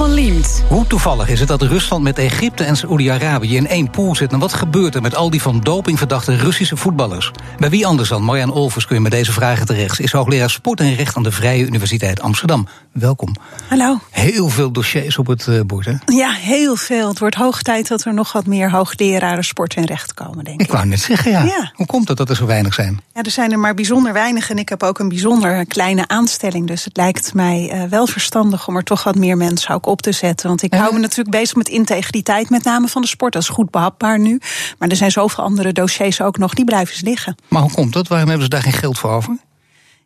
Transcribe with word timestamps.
Paul 0.00 0.12
van 0.12 0.18
Liemt. 0.24 0.62
Hoe 0.68 0.86
toevallig 0.86 1.28
is 1.28 1.40
het 1.40 1.48
dat 1.48 1.62
Rusland 1.62 2.02
met 2.02 2.18
Egypte 2.18 2.64
en 2.64 2.76
Saoedi-Arabië 2.76 3.56
in 3.56 3.66
één 3.66 3.90
pool 3.90 4.14
zit? 4.14 4.32
En 4.32 4.38
wat 4.38 4.52
gebeurt 4.52 4.94
er 4.94 5.02
met 5.02 5.14
al 5.14 5.30
die 5.30 5.42
van 5.42 5.60
doping 5.60 5.98
verdachte 5.98 6.36
Russische 6.36 6.76
voetballers? 6.76 7.30
Bij 7.58 7.70
wie 7.70 7.86
anders 7.86 8.08
dan 8.08 8.22
Marjan 8.22 8.52
Olvers 8.52 8.86
kun 8.86 8.96
je 8.96 9.02
met 9.02 9.12
deze 9.12 9.32
vragen 9.32 9.66
terecht? 9.66 10.00
Is 10.00 10.12
hoogleraar 10.12 10.50
sport 10.50 10.80
en 10.80 10.94
recht 10.94 11.16
aan 11.16 11.22
de 11.22 11.32
Vrije 11.32 11.66
Universiteit 11.66 12.20
Amsterdam. 12.20 12.68
Welkom. 12.92 13.36
Hallo. 13.68 13.98
Heel 14.10 14.48
veel 14.48 14.70
dossiers 14.70 15.18
op 15.18 15.26
het 15.26 15.46
uh, 15.46 15.60
bord, 15.66 15.86
hè? 15.86 15.94
Ja, 16.06 16.30
heel 16.30 16.76
veel. 16.76 17.08
Het 17.08 17.18
wordt 17.18 17.34
hoog 17.34 17.62
tijd 17.62 17.88
dat 17.88 18.04
er 18.04 18.14
nog 18.14 18.32
wat 18.32 18.46
meer 18.46 18.70
hoogleraren 18.70 19.44
sport 19.44 19.74
en 19.74 19.84
recht 19.84 20.14
komen, 20.14 20.44
denk 20.44 20.60
ik. 20.60 20.66
Ik 20.66 20.72
wou 20.72 20.86
net 20.86 21.00
zeggen, 21.00 21.30
ja. 21.30 21.44
ja. 21.44 21.72
Hoe 21.74 21.86
komt 21.86 22.08
het 22.08 22.16
dat 22.16 22.30
er 22.30 22.36
zo 22.36 22.46
weinig 22.46 22.74
zijn? 22.74 23.00
Ja, 23.14 23.22
er 23.22 23.30
zijn 23.30 23.52
er 23.52 23.58
maar 23.58 23.74
bijzonder 23.74 24.12
weinig 24.12 24.50
en 24.50 24.58
ik 24.58 24.68
heb 24.68 24.82
ook 24.82 24.98
een 24.98 25.08
bijzonder 25.08 25.66
kleine 25.66 26.08
aanstelling. 26.08 26.66
Dus 26.66 26.84
het 26.84 26.96
lijkt 26.96 27.34
mij 27.34 27.70
uh, 27.74 27.82
wel 27.84 28.06
verstandig 28.06 28.68
om 28.68 28.76
er 28.76 28.84
toch 28.84 29.04
wat 29.04 29.14
meer 29.14 29.36
mensen 29.36 29.74
ook 29.74 29.86
op 29.90 30.02
te 30.02 30.12
zetten. 30.12 30.48
Want 30.48 30.62
ik 30.62 30.74
hou 30.74 30.92
me 30.92 30.98
natuurlijk 30.98 31.30
bezig 31.30 31.56
met 31.56 31.68
integriteit, 31.68 32.50
met 32.50 32.64
name 32.64 32.88
van 32.88 33.02
de 33.02 33.08
sport. 33.08 33.32
Dat 33.32 33.42
is 33.42 33.48
goed 33.48 33.70
behapbaar 33.70 34.18
nu. 34.18 34.40
Maar 34.78 34.88
er 34.88 34.96
zijn 34.96 35.10
zoveel 35.10 35.44
andere 35.44 35.72
dossiers 35.72 36.20
ook 36.20 36.38
nog, 36.38 36.54
die 36.54 36.64
blijven 36.64 37.04
liggen. 37.04 37.36
Maar 37.48 37.62
hoe 37.62 37.72
komt 37.72 37.92
dat? 37.92 38.08
Waarom 38.08 38.28
hebben 38.28 38.44
ze 38.44 38.50
daar 38.50 38.62
geen 38.62 38.72
geld 38.72 38.98
voor 38.98 39.10
over? 39.10 39.38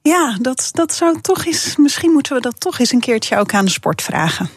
Ja, 0.03 0.39
dat, 0.41 0.69
dat 0.73 0.95
zou 0.95 1.21
toch 1.21 1.45
eens. 1.45 1.77
Misschien 1.77 2.13
moeten 2.13 2.35
we 2.35 2.41
dat 2.41 2.61
toch 2.61 2.79
eens 2.79 2.93
een 2.93 3.01
keertje 3.01 3.39
ook 3.39 3.55
aan 3.55 3.65
de 3.65 3.71
sport 3.71 4.03
vragen. 4.03 4.51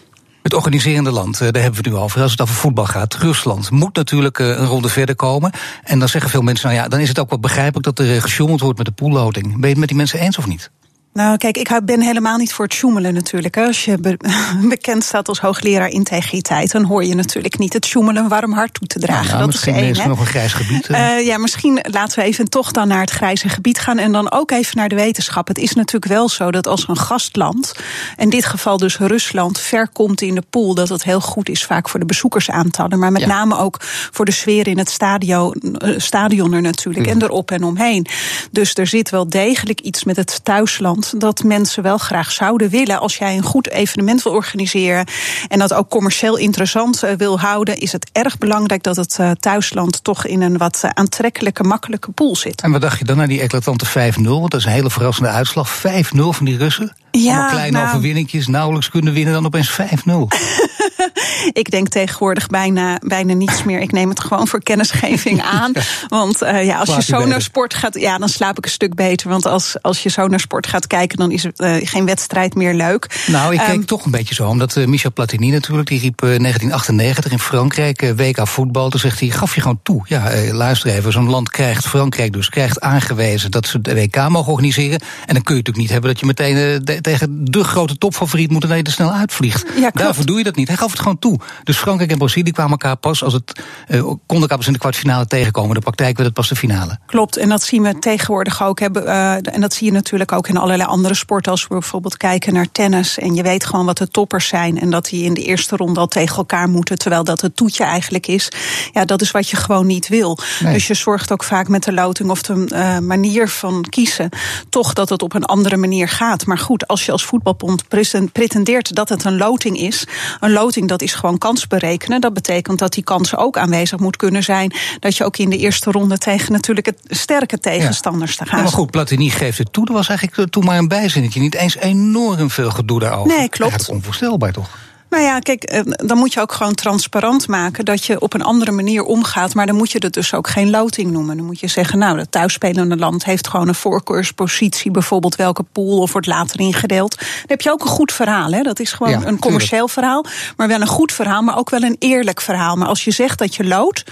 Het 0.44 0.54
organiserende 0.54 1.12
land, 1.12 1.38
daar 1.38 1.46
hebben 1.46 1.72
we 1.72 1.78
het 1.78 1.86
nu 1.86 1.96
over. 1.96 2.22
Als 2.22 2.32
het 2.32 2.42
over 2.42 2.56
voetbal 2.56 2.86
gaat, 2.86 3.16
Rusland 3.16 3.72
moet 3.72 3.96
natuurlijk 3.96 4.40
een 4.40 4.66
ronde 4.66 4.90
verder 4.90 5.16
komen. 5.16 5.52
En 5.84 6.00
dan 6.00 6.10
zeggen 6.10 6.30
veel 6.30 6.42
mensen, 6.42 6.68
nou 6.70 6.82
ja, 6.82 6.88
dan 6.88 7.00
is 7.00 7.08
het 7.08 7.20
ook 7.20 7.30
wel 7.30 7.40
begrijpelijk 7.40 7.86
dat 7.86 8.00
er 8.00 8.22
gesjoemeld 8.22 8.60
wordt 8.60 8.78
met 8.78 8.88
de 8.88 8.94
poolloting. 8.94 9.46
Ben 9.52 9.62
je 9.62 9.68
het 9.68 9.78
met 9.78 9.88
die 9.88 9.98
mensen 9.98 10.20
eens 10.20 10.38
of 10.38 10.48
niet? 10.48 10.72
Nou, 11.18 11.38
kijk, 11.38 11.58
ik 11.58 11.80
ben 11.84 12.02
helemaal 12.02 12.38
niet 12.38 12.54
voor 12.54 12.66
het 12.66 12.74
sjoemelen 12.74 13.14
natuurlijk. 13.14 13.58
Als 13.58 13.86
je 13.86 14.18
bekend 14.70 15.04
staat 15.04 15.28
als 15.28 15.40
hoogleraar 15.40 15.90
integriteit, 15.90 16.72
dan 16.72 16.84
hoor 16.84 17.04
je 17.06 17.16
natuurlijk 17.16 17.58
niet 17.58 17.74
het 17.74 17.86
sjoemelen 17.86 18.24
een 18.24 18.30
warm 18.30 18.54
hart 18.54 18.74
toe 18.74 18.88
te 18.88 19.00
dragen. 19.00 19.26
Nou, 19.26 19.38
dat 19.38 19.48
misschien 19.48 19.76
is, 19.76 19.82
één, 19.82 19.90
is 19.90 20.06
nog 20.06 20.20
een 20.20 20.26
grijs 20.26 20.54
gebied. 20.54 20.90
Uh, 20.90 21.26
ja, 21.26 21.38
misschien 21.38 21.80
laten 21.92 22.20
we 22.20 22.26
even 22.26 22.50
toch 22.50 22.72
dan 22.72 22.88
naar 22.88 23.00
het 23.00 23.10
grijze 23.10 23.50
gebied 23.50 23.80
gaan 23.80 23.98
en 23.98 24.12
dan 24.12 24.32
ook 24.32 24.52
even 24.52 24.78
naar 24.78 24.90
de 24.90 24.96
wetenschap. 24.96 25.48
Het 25.48 25.58
is 25.58 25.74
natuurlijk 25.74 26.12
wel 26.12 26.30
zo 26.30 26.52
dat 26.52 26.68
als 26.68 26.88
een 26.88 26.98
gastland, 26.98 27.74
in 28.18 28.30
dit 28.30 28.46
geval 28.46 28.78
dus 28.78 28.98
Rusland, 28.98 29.60
ver 29.60 29.90
komt 29.90 30.22
in 30.22 30.36
de 30.36 30.44
pool, 30.50 30.74
dat 30.74 30.90
het 30.90 31.04
heel 31.04 31.22
goed 31.22 31.50
is 31.50 31.66
vaak 31.66 31.90
voor 31.90 32.00
de 32.00 32.06
bezoekersaantallen, 32.06 33.00
maar 33.00 33.12
met 33.12 33.22
ja. 33.22 33.28
name 33.28 33.58
ook 33.58 33.78
voor 34.12 34.26
de 34.26 34.32
sfeer 34.32 34.68
in 34.68 34.78
het 34.78 34.90
stadion, 34.90 35.56
uh, 35.62 36.00
stadion 36.00 36.54
er 36.54 36.62
natuurlijk 36.62 37.06
ja. 37.06 37.12
en 37.12 37.22
erop 37.22 37.52
en 37.52 37.64
omheen. 37.64 38.08
Dus 38.52 38.74
er 38.74 38.88
zit 38.88 39.10
wel 39.10 39.30
degelijk 39.30 39.80
iets 39.80 40.04
met 40.04 40.16
het 40.16 40.40
thuisland 40.44 41.06
dat 41.18 41.44
mensen 41.44 41.84
wel 41.84 41.98
graag 41.98 42.32
zouden 42.32 42.70
willen. 42.70 43.00
Als 43.00 43.18
jij 43.18 43.38
een 43.38 43.44
goed 43.44 43.70
evenement 43.70 44.24
wil 44.24 44.32
organiseren 44.34 45.06
en 45.48 45.60
dat 45.60 45.74
ook 45.74 45.90
commercieel 45.90 46.38
interessant 46.38 47.04
wil 47.18 47.40
houden, 47.40 47.78
is 47.78 47.92
het 47.92 48.10
erg 48.12 48.38
belangrijk 48.38 48.84
dat 48.84 48.96
het 48.96 49.20
thuisland 49.40 50.04
toch 50.04 50.26
in 50.26 50.42
een 50.42 50.58
wat 50.58 50.84
aantrekkelijke, 50.94 51.64
makkelijke 51.64 52.12
pool 52.12 52.36
zit. 52.36 52.62
En 52.62 52.72
wat 52.72 52.82
dacht 52.82 53.00
je 53.00 53.06
dan 53.06 53.18
naar 53.18 53.28
die 53.28 53.42
eclatante 53.42 53.86
5-0? 53.88 54.22
Want 54.22 54.52
dat 54.52 54.60
is 54.60 54.66
een 54.66 54.72
hele 54.72 54.90
verrassende 54.90 55.30
uitslag. 55.30 55.78
5-0 55.78 55.82
van 56.12 56.46
die 56.46 56.58
Russen. 56.58 56.96
Ja, 57.12 57.32
Allemaal 57.32 57.50
kleine 57.50 57.78
nou, 57.78 57.88
overwinningjes, 57.88 58.48
nauwelijks 58.48 58.90
kunnen 58.90 59.14
winnen, 59.14 59.34
dan 59.34 59.46
opeens 59.46 59.72
5-0. 59.72 59.76
ik 61.62 61.72
denk 61.72 61.88
tegenwoordig 61.88 62.48
bijna, 62.48 63.00
bijna 63.02 63.34
niets 63.34 63.64
meer. 63.64 63.80
Ik 63.80 63.92
neem 63.92 64.10
het 64.10 64.20
gewoon 64.20 64.48
voor 64.48 64.64
kennisgeving 64.64 65.42
aan. 65.42 65.72
Want 66.08 66.44
uh, 66.44 66.66
ja, 66.66 66.80
als 66.80 66.96
je 66.96 67.02
zo 67.02 67.26
naar 67.26 67.42
sport 67.42 67.74
gaat, 67.74 68.00
ja, 68.00 68.18
dan 68.18 68.30
slaap 68.30 68.58
ik 68.58 68.66
een 68.66 68.72
stuk 68.72 68.96
beter. 68.96 69.30
Want 69.30 69.46
als, 69.46 69.82
als 69.82 70.04
je 70.04 70.10
zo 70.10 70.28
naar 70.28 70.40
sport 70.40 70.68
gaat 70.68 70.88
kijken, 70.88 71.18
dan 71.18 71.32
is 71.32 71.44
het 71.44 71.60
uh, 71.60 71.76
geen 71.82 72.06
wedstrijd 72.06 72.56
meer 72.56 72.74
leuk. 72.74 73.24
Nou, 73.28 73.54
ik 73.54 73.60
um, 73.60 73.66
keek 73.66 73.88
toch 73.88 74.06
een 74.06 74.12
beetje 74.12 74.36
zo, 74.36 74.48
omdat 74.48 74.76
uh, 74.76 74.88
Michel 74.88 75.12
Platini 75.14 75.52
natuurlijk, 75.52 75.90
die 75.90 76.00
riep 76.00 76.20
1998 76.20 77.32
in 77.32 77.40
Frankrijk, 77.40 78.14
WK 78.16 78.48
voetbal. 78.48 78.90
Toen 78.90 79.00
zegt 79.00 79.20
hij, 79.20 79.30
gaf 79.30 79.56
je 79.56 79.62
gewoon 79.62 79.80
toe. 79.84 80.02
Ja, 80.06 80.32
luister 80.52 80.90
even, 80.90 81.12
zo'n 81.12 81.30
land 81.30 81.50
krijgt, 81.50 81.88
Frankrijk 81.88 82.34
dus, 82.34 82.50
krijgt 82.50 82.82
aangewezen 82.82 83.52
dat 83.52 83.68
ze 83.68 83.82
de 83.82 83.94
WK 83.94 84.30
mogen 84.30 84.52
organiseren. 84.52 85.00
En 85.26 85.34
dan 85.34 85.44
kun 85.44 85.56
je 85.56 85.62
natuurlijk 85.62 85.78
niet 85.78 85.90
hebben 85.90 86.10
dat 86.10 86.20
je 86.20 86.26
meteen 86.26 86.84
tegen 87.02 87.46
de 87.46 87.64
grote 87.64 87.98
topfavoriet 87.98 88.52
moet 88.52 88.64
en 88.64 88.70
dat 88.70 88.78
je 88.78 88.84
er 88.84 88.92
snel 88.92 89.12
uitvliegt. 89.12 89.66
Ja, 89.80 89.92
Daarvoor 89.94 90.26
doe 90.26 90.38
je 90.38 90.44
dat 90.44 90.56
niet. 90.56 90.68
Hij 90.68 90.78
gaf 90.78 90.92
het 90.98 91.06
gewoon 91.06 91.20
toe. 91.20 91.40
Dus 91.64 91.78
Frankrijk 91.78 92.12
en 92.12 92.18
Brazilië 92.18 92.52
kwamen 92.52 92.72
elkaar 92.72 92.96
pas 92.96 93.24
als 93.24 93.34
het 93.34 93.62
uh, 93.88 94.02
konden 94.02 94.42
elkaar 94.42 94.58
pas 94.58 94.68
in 94.68 94.74
de 94.74 94.80
kwartfinale 94.80 95.26
tegenkomen. 95.28 95.76
De 95.76 95.82
praktijk 95.82 96.16
werd 96.16 96.28
het 96.28 96.38
pas 96.38 96.50
de 96.50 96.56
finale. 96.56 97.00
Klopt, 97.06 97.38
en 97.38 97.50
dat 97.50 97.64
zien 97.64 97.84
we 97.84 98.00
tegenwoordig 98.00 98.64
ook. 98.64 98.80
Hebben, 98.80 99.04
uh, 99.04 99.34
en 99.34 99.62
dat 99.62 99.74
zie 99.74 99.86
je 99.86 99.94
natuurlijk 99.94 100.32
ook 100.32 100.48
in 100.48 100.58
allerlei 100.58 100.90
andere 100.90 101.14
sporten. 101.14 101.52
Als 101.52 101.62
we 101.62 101.68
bijvoorbeeld 101.74 102.18
kijken 102.18 102.54
naar 102.54 102.72
tennis 102.72 103.18
en 103.18 103.36
je 103.36 103.44
weet 103.44 103.66
gewoon 103.66 103.86
wat 103.86 103.98
de 103.98 104.08
toppers 104.08 104.48
zijn 104.48 104.80
en 104.80 104.90
dat 104.90 105.06
die 105.06 105.24
in 105.24 105.34
de 105.34 105.44
eerste 105.44 105.76
ronde 105.76 106.00
al 106.00 106.08
tegen 106.08 106.38
elkaar 106.38 106.70
moeten, 106.70 106.98
terwijl 106.98 107.24
dat 107.24 107.42
het 107.42 107.56
toetje 107.56 107.84
eigenlijk 107.84 108.28
is. 108.28 108.52
Ja, 108.92 109.06
dat 109.06 109.22
is 109.22 109.32
wat 109.32 109.50
je 109.50 109.56
gewoon 109.56 109.86
niet 109.86 110.08
wil. 110.08 110.40
Nee. 110.60 110.74
Dus 110.74 110.88
je 110.88 110.94
zorgt 110.94 111.32
ook 111.32 111.44
vaak 111.44 111.68
met 111.68 111.84
de 111.84 111.94
loting 111.94 112.30
of 112.30 112.42
de 112.42 112.66
uh, 112.74 112.98
manier 112.98 113.50
van 113.50 113.86
kiezen 113.90 114.30
toch 114.70 114.94
dat 114.94 115.10
het 115.10 115.22
op 115.22 115.34
een 115.34 115.46
andere 115.46 115.78
manier 115.78 116.10
gaat. 116.10 116.46
Maar 116.46 116.58
goed, 116.58 116.88
als 116.88 117.06
je 117.06 117.12
als 117.12 117.26
voetbalbond 117.26 117.88
pretendeert 118.32 118.96
dat 118.96 119.10
het 119.10 119.24
een 119.24 119.38
loting 119.38 119.78
is, 119.78 120.08
een 120.40 120.52
loting 120.52 120.77
dat 120.86 121.02
is 121.02 121.14
gewoon 121.14 121.38
kans 121.38 121.68
berekenen. 121.68 122.22
Dat 122.22 122.34
betekent 122.34 122.80
dat 122.80 122.94
die 122.94 123.04
kansen 123.04 123.38
ook 123.38 123.58
aanwezig 123.58 124.00
moet 124.00 124.16
kunnen 124.16 124.44
zijn. 124.44 124.74
Dat 125.00 125.18
je 125.18 125.24
ook 125.24 125.38
in 125.38 125.50
de 125.50 125.58
eerste 125.58 125.92
ronde 125.92 126.18
tegen 126.18 126.52
natuurlijk 126.52 126.86
het 126.86 127.00
sterke 127.08 127.60
tegenstanders 127.60 128.32
ja. 128.32 128.44
te 128.44 128.50
gaan. 128.50 128.58
Ja, 128.58 128.64
maar 128.64 128.74
goed, 128.74 128.92
Platini 128.92 129.30
geeft 129.30 129.58
het 129.58 129.74
toe. 129.74 129.88
Er 129.88 129.94
was 129.94 130.08
eigenlijk 130.10 130.52
toen 130.52 130.66
maar 130.66 130.78
een 130.78 130.88
bijzinnetje. 130.88 131.40
Niet 131.40 131.56
eens 131.56 131.78
enorm 131.78 132.50
veel 132.50 132.72
gedoe 132.72 133.00
daarover. 133.00 133.38
Nee, 133.38 133.50
klopt. 133.50 133.72
Eigenlijk 133.72 134.00
onvoorstelbaar 134.00 134.52
toch? 134.52 134.70
Nou 135.10 135.24
ja, 135.24 135.40
kijk, 135.40 135.84
dan 136.08 136.18
moet 136.18 136.34
je 136.34 136.42
ook 136.42 136.52
gewoon 136.52 136.74
transparant 136.74 137.48
maken 137.48 137.86
dat 137.86 138.06
je 138.06 138.20
op 138.20 138.34
een 138.34 138.42
andere 138.42 138.72
manier 138.72 139.04
omgaat. 139.04 139.54
Maar 139.54 139.66
dan 139.66 139.76
moet 139.76 139.92
je 139.92 140.00
het 140.02 140.14
dus 140.14 140.34
ook 140.34 140.48
geen 140.48 140.70
loting 140.70 141.12
noemen. 141.12 141.38
Dan 141.38 141.46
moet 141.46 141.60
je 141.60 141.68
zeggen, 141.68 142.00
nou, 142.00 142.20
het 142.20 142.32
thuisspelende 142.32 142.98
land 142.98 143.26
heeft 143.26 143.48
gewoon 143.48 143.68
een 143.68 143.76
voorkeurspositie, 143.76 144.92
bijvoorbeeld 144.92 145.36
welke 145.36 145.64
pool 145.64 145.98
of 145.98 146.12
wordt 146.12 146.28
later 146.28 146.60
ingedeeld. 146.60 147.18
Dan 147.18 147.28
heb 147.46 147.62
je 147.62 147.72
ook 147.72 147.82
een 147.82 147.88
goed 147.88 148.12
verhaal, 148.12 148.52
hè? 148.52 148.62
Dat 148.62 148.80
is 148.80 148.92
gewoon 148.92 149.20
ja, 149.20 149.26
een 149.26 149.40
commercieel 149.40 149.86
tuurlijk. 149.86 149.92
verhaal, 149.92 150.26
maar 150.58 150.68
wel 150.68 150.82
een 150.82 150.88
goed 150.88 151.12
verhaal, 151.12 151.42
maar 151.42 151.58
ook 151.58 151.70
wel 151.70 151.84
een 151.84 151.96
eerlijk 152.00 152.42
verhaal. 152.42 152.76
Maar 152.76 152.88
als 152.88 153.04
je 153.04 153.12
zegt 153.12 153.40
dat 153.40 153.56
je 153.56 153.64
loot, 153.64 154.04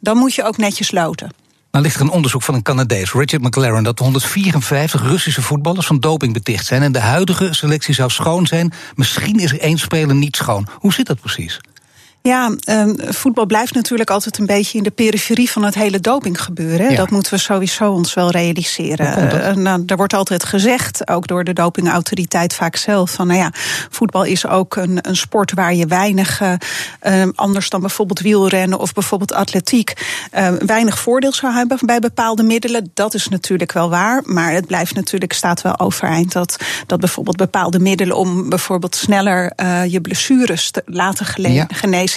dan 0.00 0.16
moet 0.16 0.34
je 0.34 0.42
ook 0.42 0.56
netjes 0.56 0.90
loten. 0.90 1.43
Nou 1.74 1.86
ligt 1.86 1.98
er 1.98 2.02
een 2.02 2.10
onderzoek 2.10 2.42
van 2.42 2.54
een 2.54 2.62
Canadees, 2.62 3.12
Richard 3.12 3.42
McLaren, 3.42 3.82
dat 3.82 3.98
154 3.98 5.02
Russische 5.02 5.42
voetballers 5.42 5.86
van 5.86 6.00
doping 6.00 6.32
beticht 6.32 6.66
zijn. 6.66 6.82
En 6.82 6.92
de 6.92 7.00
huidige 7.00 7.54
selectie 7.54 7.94
zou 7.94 8.10
schoon 8.10 8.46
zijn. 8.46 8.72
Misschien 8.94 9.40
is 9.40 9.52
er 9.52 9.60
één 9.60 9.78
speler 9.78 10.14
niet 10.14 10.36
schoon. 10.36 10.68
Hoe 10.78 10.92
zit 10.92 11.06
dat 11.06 11.20
precies? 11.20 11.60
Ja, 12.28 12.54
um, 12.68 12.96
voetbal 12.98 13.46
blijft 13.46 13.74
natuurlijk 13.74 14.10
altijd 14.10 14.38
een 14.38 14.46
beetje 14.46 14.78
in 14.78 14.84
de 14.84 14.90
periferie 14.90 15.50
van 15.50 15.64
het 15.64 15.74
hele 15.74 16.00
dopinggebeuren. 16.00 16.90
Ja. 16.90 16.96
Dat 16.96 17.10
moeten 17.10 17.34
we 17.34 17.40
sowieso 17.40 17.92
ons 17.92 18.14
wel 18.14 18.30
realiseren. 18.30 19.34
Uh, 19.34 19.54
nou, 19.54 19.82
er 19.86 19.96
wordt 19.96 20.14
altijd 20.14 20.44
gezegd, 20.44 21.08
ook 21.08 21.26
door 21.26 21.44
de 21.44 21.52
dopingautoriteit 21.52 22.54
vaak 22.54 22.76
zelf, 22.76 23.10
van 23.10 23.26
nou 23.26 23.38
ja, 23.38 23.50
voetbal 23.90 24.24
is 24.24 24.46
ook 24.46 24.76
een, 24.76 24.98
een 25.00 25.16
sport 25.16 25.52
waar 25.52 25.74
je 25.74 25.86
weinig, 25.86 26.40
uh, 26.40 27.22
anders 27.34 27.70
dan 27.70 27.80
bijvoorbeeld 27.80 28.20
wielrennen 28.20 28.78
of 28.78 28.92
bijvoorbeeld 28.92 29.32
atletiek, 29.32 29.92
uh, 30.34 30.48
weinig 30.66 30.98
voordeel 30.98 31.32
zou 31.32 31.52
hebben 31.52 31.78
bij 31.80 31.98
bepaalde 31.98 32.42
middelen. 32.42 32.90
Dat 32.94 33.14
is 33.14 33.28
natuurlijk 33.28 33.72
wel 33.72 33.90
waar, 33.90 34.22
maar 34.24 34.52
het 34.52 34.66
blijft 34.66 34.94
natuurlijk, 34.94 35.32
staat 35.32 35.62
wel 35.62 35.78
overeind 35.78 36.32
dat, 36.32 36.56
dat 36.86 37.00
bijvoorbeeld 37.00 37.36
bepaalde 37.36 37.78
middelen 37.78 38.16
om 38.16 38.48
bijvoorbeeld 38.48 38.96
sneller 38.96 39.52
je 39.88 40.00
blessures 40.00 40.70
te 40.70 40.82
laten 40.86 41.26
ja. 41.52 41.66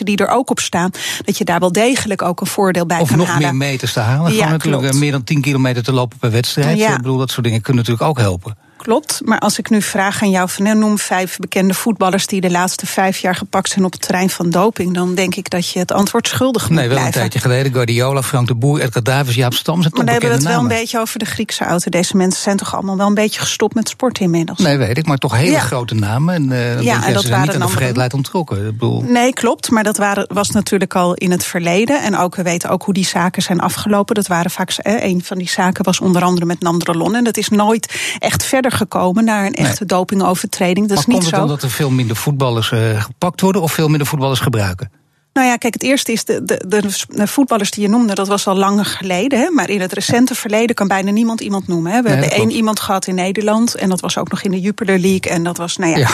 Die 0.06 0.18
er 0.18 0.28
ook 0.28 0.50
op 0.50 0.59
staan, 0.59 0.92
dat 1.25 1.38
je 1.38 1.44
daar 1.45 1.60
wel 1.60 1.72
degelijk 1.72 2.22
ook 2.22 2.42
een 2.42 2.48
voordeel 2.48 2.86
bij 2.86 3.00
of 3.00 3.07
kan 3.10 3.18
nog 3.18 3.27
halen. 3.27 3.42
meer 3.44 3.56
meters 3.56 3.94
te 3.94 4.00
halen. 4.00 4.31
Ja, 4.31 4.38
Gewoon 4.38 4.51
natuurlijk 4.51 4.81
klopt. 4.83 5.00
meer 5.00 5.12
dan 5.12 5.24
10 5.24 5.42
kilometer 5.42 5.83
te 5.83 5.92
lopen 5.94 6.18
per 6.18 6.31
wedstrijd. 6.31 6.77
Ja. 6.77 6.92
Ik 6.92 6.98
bedoel, 6.98 7.18
dat 7.18 7.31
soort 7.31 7.45
dingen 7.45 7.62
kunnen 7.62 7.83
natuurlijk 7.83 8.10
ook 8.10 8.18
helpen. 8.19 8.57
Klopt, 8.77 9.21
maar 9.24 9.39
als 9.39 9.59
ik 9.59 9.69
nu 9.69 9.81
vraag 9.81 10.21
aan 10.21 10.29
jou 10.29 10.50
van 10.50 10.79
noem 10.79 10.97
vijf 10.97 11.38
bekende 11.38 11.74
voetballers 11.74 12.27
die 12.27 12.41
de 12.41 12.51
laatste 12.51 12.85
vijf 12.85 13.18
jaar 13.18 13.35
gepakt 13.35 13.69
zijn 13.69 13.85
op 13.85 13.91
het 13.91 14.01
terrein 14.01 14.29
van 14.29 14.50
doping, 14.50 14.94
dan 14.94 15.15
denk 15.15 15.35
ik 15.35 15.50
dat 15.50 15.69
je 15.69 15.79
het 15.79 15.91
antwoord 15.91 16.27
schuldig 16.27 16.69
moet 16.69 16.77
Nee, 16.77 16.88
wel 16.89 16.97
een 16.97 17.12
tijdje 17.12 17.39
geleden. 17.39 17.74
Guardiola, 17.74 18.24
Frank 18.24 18.47
de 18.47 18.56
Boer, 18.56 18.81
Edgar 18.81 19.03
Davids, 19.03 19.35
Jaap 19.35 19.53
Stam 19.53 19.79
Maar 19.79 19.89
dan 19.89 20.07
hebben 20.07 20.29
we 20.29 20.35
het 20.35 20.44
wel 20.44 20.59
een 20.59 20.68
beetje 20.68 21.00
over 21.00 21.19
de 21.19 21.25
Griekse 21.25 21.63
auto. 21.63 21.89
Deze 21.89 22.18
mensen 22.18 22.41
zijn 22.41 22.57
toch 22.57 22.74
allemaal 22.74 22.97
wel 22.97 23.07
een 23.07 23.13
beetje 23.13 23.39
gestopt 23.39 23.75
met 23.75 23.89
sport 23.89 24.19
inmiddels. 24.19 24.59
Nee, 24.59 24.77
weet 24.77 24.97
ik, 24.97 25.06
maar 25.06 25.18
toch 25.18 25.35
hele 25.35 25.51
Ja. 25.51 25.59
grote 25.59 25.95
namen. 25.95 26.33
En, 26.35 26.50
uh, 26.50 26.71
en 26.71 26.83
ja, 26.83 26.94
dat 26.94 27.03
ze 27.03 27.27
zijn 27.27 27.31
waren 27.31 27.59
niet 27.85 27.97
aan 27.97 28.09
de 28.09 28.15
ontrokken. 28.15 28.57
Ik 28.57 28.63
bedoel, 28.71 29.01
Nee, 29.01 29.33
klopt. 29.33 29.69
Maar 29.69 29.83
dat 29.83 29.97
waren, 29.97 30.25
was 30.33 30.50
natuurlijk 30.50 30.95
al 30.95 31.13
in 31.13 31.31
het 31.31 31.44
verleden. 31.45 32.01
En 32.01 32.18
ook, 32.18 32.35
we 32.35 32.44
weten 32.44 32.69
ook 32.69 32.83
hoe 32.83 32.94
die 32.94 33.06
zaken 33.06 33.41
zijn 33.41 33.59
afgelopen. 33.59 34.15
Dat 34.15 34.27
waren 34.27 34.51
vaak, 34.51 34.71
eh, 34.71 35.03
een 35.03 35.24
van 35.24 35.38
die 35.38 35.50
zaken 35.50 35.83
was 35.83 36.00
onder 36.00 36.21
andere 36.21 36.45
met 36.45 36.62
Nandrolon. 36.62 37.15
En 37.15 37.24
dat 37.24 37.38
is 37.38 37.50
nooit 37.50 38.15
echt 38.19 38.45
verder 38.45 38.67
gekomen 38.72 39.24
naar 39.24 39.46
een 39.46 39.54
echte 39.54 39.86
dopingovertreding. 39.86 40.88
Dat 40.88 40.98
maar 40.98 40.98
is 40.98 41.06
niet 41.06 41.16
komt 41.16 41.25
het 41.25 41.34
zo. 41.34 41.40
dan 41.40 41.56
dat 41.56 41.64
er 41.64 41.69
veel 41.69 41.90
minder 41.90 42.16
voetballers 42.16 42.72
uh, 42.72 43.04
gepakt 43.04 43.42
worden 43.42 43.62
of 43.62 43.72
veel 43.72 43.88
minder 43.88 44.08
voetballers 44.08 44.40
gebruiken? 44.40 44.92
Nou 45.38 45.50
ja, 45.50 45.57
kijk, 45.57 45.74
het 45.74 45.84
eerste 45.84 46.12
is 46.12 46.25
de, 46.25 46.45
de, 46.45 46.63
de, 47.10 47.28
voetballers 47.28 47.72
die 47.72 47.84
je 47.84 47.89
noemde, 47.89 48.13
dat 48.13 48.28
was 48.28 48.48
al 48.48 48.56
langer 48.56 48.86
geleden. 48.86 49.39
Hè, 49.39 49.50
maar 49.50 49.69
in 49.69 49.81
het 49.81 49.94
recente 49.94 50.36
verleden 50.36 50.75
kan 50.75 50.88
bijna 50.88 51.12
niemand 51.12 51.42
iemand 51.42 51.68
noemen. 51.68 51.92
Hè. 51.92 52.01
We 52.01 52.10
hebben 52.10 52.31
één 52.31 52.51
iemand 52.51 52.80
gehad 52.80 53.07
in 53.07 53.16
Nederland 53.16 53.75
en 53.75 53.89
dat 53.89 54.01
was 54.01 54.18
ook 54.18 54.30
nog 54.30 54.42
in 54.42 54.51
de 54.51 54.60
Jupiler 54.60 55.00
League. 55.00 55.31
En 55.31 55.44
dat 55.44 55.57
was, 55.57 55.78
nou 55.78 55.92
ja. 55.92 55.98
ja. 55.98 56.10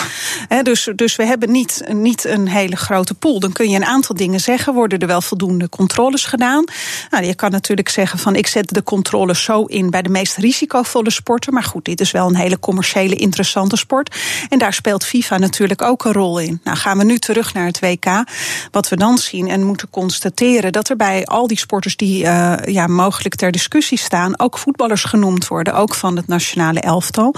Hè, 0.47 0.61
dus, 0.61 0.89
dus 0.95 1.15
we 1.15 1.25
hebben 1.25 1.51
niet, 1.51 1.83
niet 1.91 2.25
een 2.25 2.47
hele 2.47 2.75
grote 2.75 3.13
pool. 3.13 3.39
Dan 3.39 3.51
kun 3.51 3.69
je 3.69 3.75
een 3.75 3.85
aantal 3.85 4.15
dingen 4.15 4.39
zeggen. 4.39 4.73
Worden 4.73 4.99
er 4.99 5.07
wel 5.07 5.21
voldoende 5.21 5.69
controles 5.69 6.25
gedaan? 6.25 6.63
Nou, 7.09 7.25
je 7.25 7.35
kan 7.35 7.51
natuurlijk 7.51 7.89
zeggen 7.89 8.19
van 8.19 8.35
ik 8.35 8.47
zet 8.47 8.69
de 8.69 8.83
controles 8.83 9.43
zo 9.43 9.63
in 9.63 9.89
bij 9.89 10.01
de 10.01 10.09
meest 10.09 10.37
risicovolle 10.37 11.11
sporten. 11.11 11.53
Maar 11.53 11.63
goed, 11.63 11.85
dit 11.85 12.01
is 12.01 12.11
wel 12.11 12.27
een 12.27 12.35
hele 12.35 12.59
commerciële, 12.59 13.15
interessante 13.15 13.75
sport. 13.75 14.15
En 14.49 14.59
daar 14.59 14.73
speelt 14.73 15.05
FIFA 15.05 15.37
natuurlijk 15.37 15.81
ook 15.81 16.05
een 16.05 16.13
rol 16.13 16.39
in. 16.39 16.59
Nou, 16.63 16.77
gaan 16.77 16.97
we 16.97 17.03
nu 17.03 17.17
terug 17.17 17.53
naar 17.53 17.65
het 17.65 17.79
WK. 17.79 18.23
Wat 18.71 18.89
we 18.89 18.95
dan 18.95 19.11
zien 19.17 19.49
en 19.49 19.63
moeten 19.63 19.89
constateren 19.89 20.71
dat 20.71 20.89
er 20.89 20.95
bij 20.95 21.25
al 21.25 21.47
die 21.47 21.57
sporters 21.57 21.97
die 21.97 22.23
uh, 22.23 22.53
ja, 22.65 22.87
mogelijk 22.87 23.35
ter 23.35 23.51
discussie 23.51 23.97
staan, 23.97 24.39
ook 24.39 24.57
voetballers 24.57 25.03
genoemd 25.03 25.47
worden, 25.47 25.73
ook 25.73 25.95
van 25.95 26.15
het 26.15 26.27
nationale 26.27 26.79
elftal. 26.79 27.35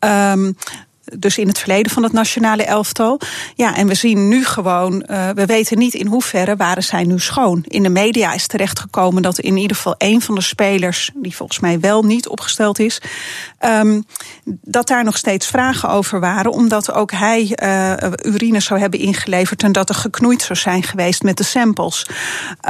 Um, 0.00 0.56
dus 1.18 1.38
in 1.38 1.48
het 1.48 1.58
verleden 1.58 1.92
van 1.92 2.02
het 2.02 2.12
nationale 2.12 2.64
elftal. 2.64 3.20
Ja, 3.54 3.76
en 3.76 3.86
we 3.86 3.94
zien 3.94 4.28
nu 4.28 4.44
gewoon, 4.44 5.06
uh, 5.10 5.28
we 5.28 5.46
weten 5.46 5.78
niet 5.78 5.94
in 5.94 6.06
hoeverre 6.06 6.56
waren 6.56 6.82
zij 6.82 7.04
nu 7.04 7.18
schoon. 7.18 7.64
In 7.68 7.82
de 7.82 7.88
media 7.88 8.32
is 8.32 8.46
terechtgekomen 8.46 9.22
dat 9.22 9.38
in 9.38 9.56
ieder 9.56 9.76
geval 9.76 9.94
een 9.98 10.22
van 10.22 10.34
de 10.34 10.40
spelers, 10.40 11.10
die 11.14 11.36
volgens 11.36 11.58
mij 11.58 11.80
wel 11.80 12.02
niet 12.02 12.28
opgesteld 12.28 12.78
is, 12.78 13.00
um, 13.60 14.04
dat 14.44 14.86
daar 14.86 15.04
nog 15.04 15.16
steeds 15.16 15.46
vragen 15.46 15.88
over 15.88 16.20
waren, 16.20 16.52
omdat 16.52 16.92
ook 16.92 17.10
hij 17.12 17.58
uh, 17.62 18.12
urine 18.22 18.60
zou 18.60 18.80
hebben 18.80 19.00
ingeleverd 19.00 19.62
en 19.62 19.72
dat 19.72 19.88
er 19.88 19.94
geknoeid 19.94 20.42
zou 20.42 20.58
zijn 20.58 20.82
geweest 20.82 21.22
met 21.22 21.36
de 21.36 21.44
samples. 21.44 22.06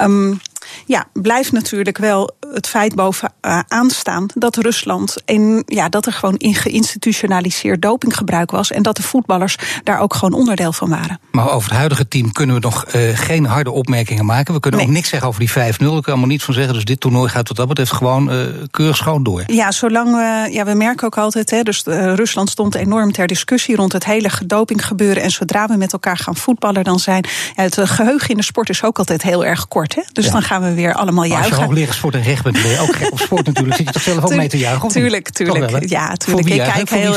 Um, 0.01 0.41
ja, 0.87 1.07
blijft 1.13 1.53
natuurlijk 1.53 1.99
wel 1.99 2.31
het 2.53 2.67
feit 2.67 2.95
bovenaan 2.95 3.91
staan 3.91 4.27
dat 4.35 4.57
Rusland 4.57 5.17
in, 5.25 5.63
ja, 5.67 5.89
dat 5.89 6.07
er 6.07 6.13
gewoon 6.13 6.37
in 6.37 6.55
geïnstitutionaliseerd 6.55 7.83
dopinggebruik 7.83 8.51
was 8.51 8.71
en 8.71 8.83
dat 8.83 8.97
de 8.97 9.03
voetballers 9.03 9.57
daar 9.85 9.99
ook 10.01 10.15
gewoon 10.15 10.39
onderdeel 10.39 10.73
van 10.73 10.89
waren. 10.89 11.21
Maar 11.31 11.51
over 11.51 11.69
het 11.69 11.79
huidige 11.79 12.09
team 12.09 12.33
kunnen 12.33 12.57
we 12.57 12.63
nog 12.63 12.85
uh, 12.95 13.19
geen 13.19 13.47
harde 13.47 13.71
opmerkingen 13.71 14.25
maken. 14.25 14.55
We 14.55 14.61
kunnen 14.61 14.81
ook 14.81 14.89
niks 14.89 15.09
zeggen 15.09 15.29
over 15.29 15.41
die 15.41 15.51
5-0. 15.51 15.53
Ik 15.55 15.79
kan 15.79 15.97
er 15.97 16.07
allemaal 16.07 16.27
niets 16.27 16.45
van 16.45 16.55
zeggen. 16.55 16.75
Dus 16.75 16.85
dit 16.85 17.01
toernooi 17.01 17.29
gaat 17.29 17.49
wat 17.49 17.57
dat 17.57 17.69
betreft 17.69 17.93
gewoon 17.93 18.33
uh, 18.33 18.47
keurig 18.71 18.97
schoon 18.97 19.23
door. 19.23 19.43
Ja, 19.47 19.73
zolang 19.73 20.11
we, 20.11 20.53
ja, 20.53 20.65
we 20.65 20.75
merken 20.75 21.07
ook 21.07 21.19
altijd, 21.19 21.51
hè, 21.51 21.63
dus 21.63 21.85
uh, 21.87 22.15
Rusland 22.15 22.51
stond 22.51 22.75
enorm 22.75 23.13
ter 23.13 23.27
discussie 23.27 23.77
rond 23.77 23.93
het 23.93 24.05
hele 24.05 24.31
dopinggebeuren. 24.47 25.23
En 25.23 25.31
zodra 25.31 25.67
we 25.67 25.77
met 25.77 25.93
elkaar 25.93 26.17
gaan 26.17 26.37
voetballen, 26.37 26.85
dan 26.85 26.99
zijn 26.99 27.25
ja, 27.57 27.63
het 27.63 27.81
geheugen 27.81 28.29
in 28.29 28.37
de 28.37 28.43
sport 28.43 28.69
is 28.69 28.83
ook 28.83 28.99
altijd 28.99 29.23
heel 29.23 29.45
erg 29.45 29.69
kort. 29.69 29.95
Hè? 29.95 30.03
Dus 30.13 30.25
ja. 30.25 30.33
dan 30.33 30.43
gaan 30.43 30.54
we 30.63 30.75
weer 30.75 30.95
allemaal 30.95 31.25
juichen. 31.25 31.51
als 31.51 31.61
je 31.61 31.67
hoogleraar 31.67 31.95
sport 31.95 32.15
en 32.15 32.23
recht 32.23 32.43
bent, 32.43 32.63
ben 32.63 32.71
je 32.71 32.81
ook 32.81 32.97
gek 32.97 33.13
op 33.13 33.19
sport 33.19 33.47
natuurlijk. 33.47 33.77
Zit 33.77 33.87
je 33.87 33.93
toch 33.93 34.03
zelf 34.03 34.25
ook 34.25 34.35
mee 34.35 34.49
te 34.49 34.59
juichen? 34.59 34.89
Tuurlijk, 34.89 35.31
tuurlijk. 35.31 35.71
Wel, 35.71 35.81
ja, 35.87 36.15
tuurlijk. 36.15 36.49
Ik 36.49 36.63
kijk 36.63 36.91
heel. 36.91 37.17